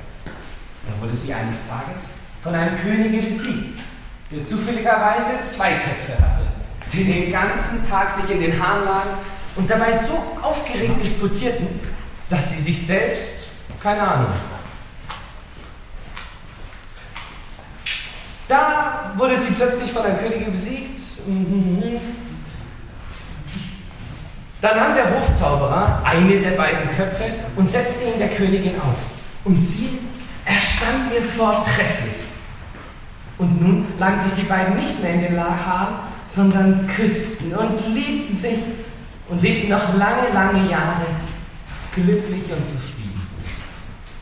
Da 0.91 1.03
wurde 1.03 1.17
sie 1.17 1.33
eines 1.33 1.69
Tages 1.69 2.09
von 2.43 2.55
einem 2.55 2.77
Könige 2.79 3.27
besiegt, 3.27 3.81
der 4.31 4.45
zufälligerweise 4.45 5.45
zwei 5.45 5.73
Köpfe 5.73 6.21
hatte, 6.21 6.43
die 6.93 7.05
den 7.05 7.33
ganzen 7.33 7.89
Tag 7.89 8.11
sich 8.11 8.31
in 8.31 8.41
den 8.41 8.63
Haaren 8.63 8.85
lagen 8.85 9.11
und 9.57 9.71
dabei 9.71 9.93
so 9.93 10.15
aufgeregt 10.43 11.03
disputierten, 11.03 11.81
dass 12.29 12.53
sie 12.53 12.61
sich 12.61 12.87
selbst, 12.87 13.49
keine 13.81 14.03
Ahnung, 14.03 14.33
Da 18.51 19.13
wurde 19.15 19.37
sie 19.37 19.53
plötzlich 19.53 19.93
von 19.93 20.03
einem 20.03 20.19
Könige 20.19 20.51
besiegt. 20.51 20.99
Dann 24.61 24.77
nahm 24.77 24.95
der 24.97 25.15
Hofzauberer 25.15 26.03
eine 26.05 26.41
der 26.41 26.51
beiden 26.51 26.91
Köpfe 26.97 27.27
und 27.55 27.71
setzte 27.71 28.07
ihn 28.07 28.19
der 28.19 28.29
Königin 28.31 28.75
auf. 28.81 28.97
Und 29.45 29.57
sie 29.57 30.01
erstand 30.51 31.13
ihr 31.15 31.23
vortrefflich. 31.23 32.21
Und 33.39 33.61
nun 33.61 33.87
lagen 33.99 34.21
sich 34.21 34.35
die 34.35 34.47
beiden 34.47 34.77
nicht 34.77 35.01
mehr 35.03 35.15
in 35.15 35.23
den 35.23 35.41
Haaren, 35.41 35.95
sondern 36.27 36.87
küssten 36.87 37.55
und 37.55 37.95
liebten 37.95 38.37
sich 38.37 38.59
und 39.29 39.43
lebten 39.43 39.71
noch 39.71 39.95
lange, 39.95 40.29
lange 40.35 40.71
Jahre 40.71 41.07
glücklich 41.95 42.45
und 42.53 42.67
zufrieden. 42.67 43.00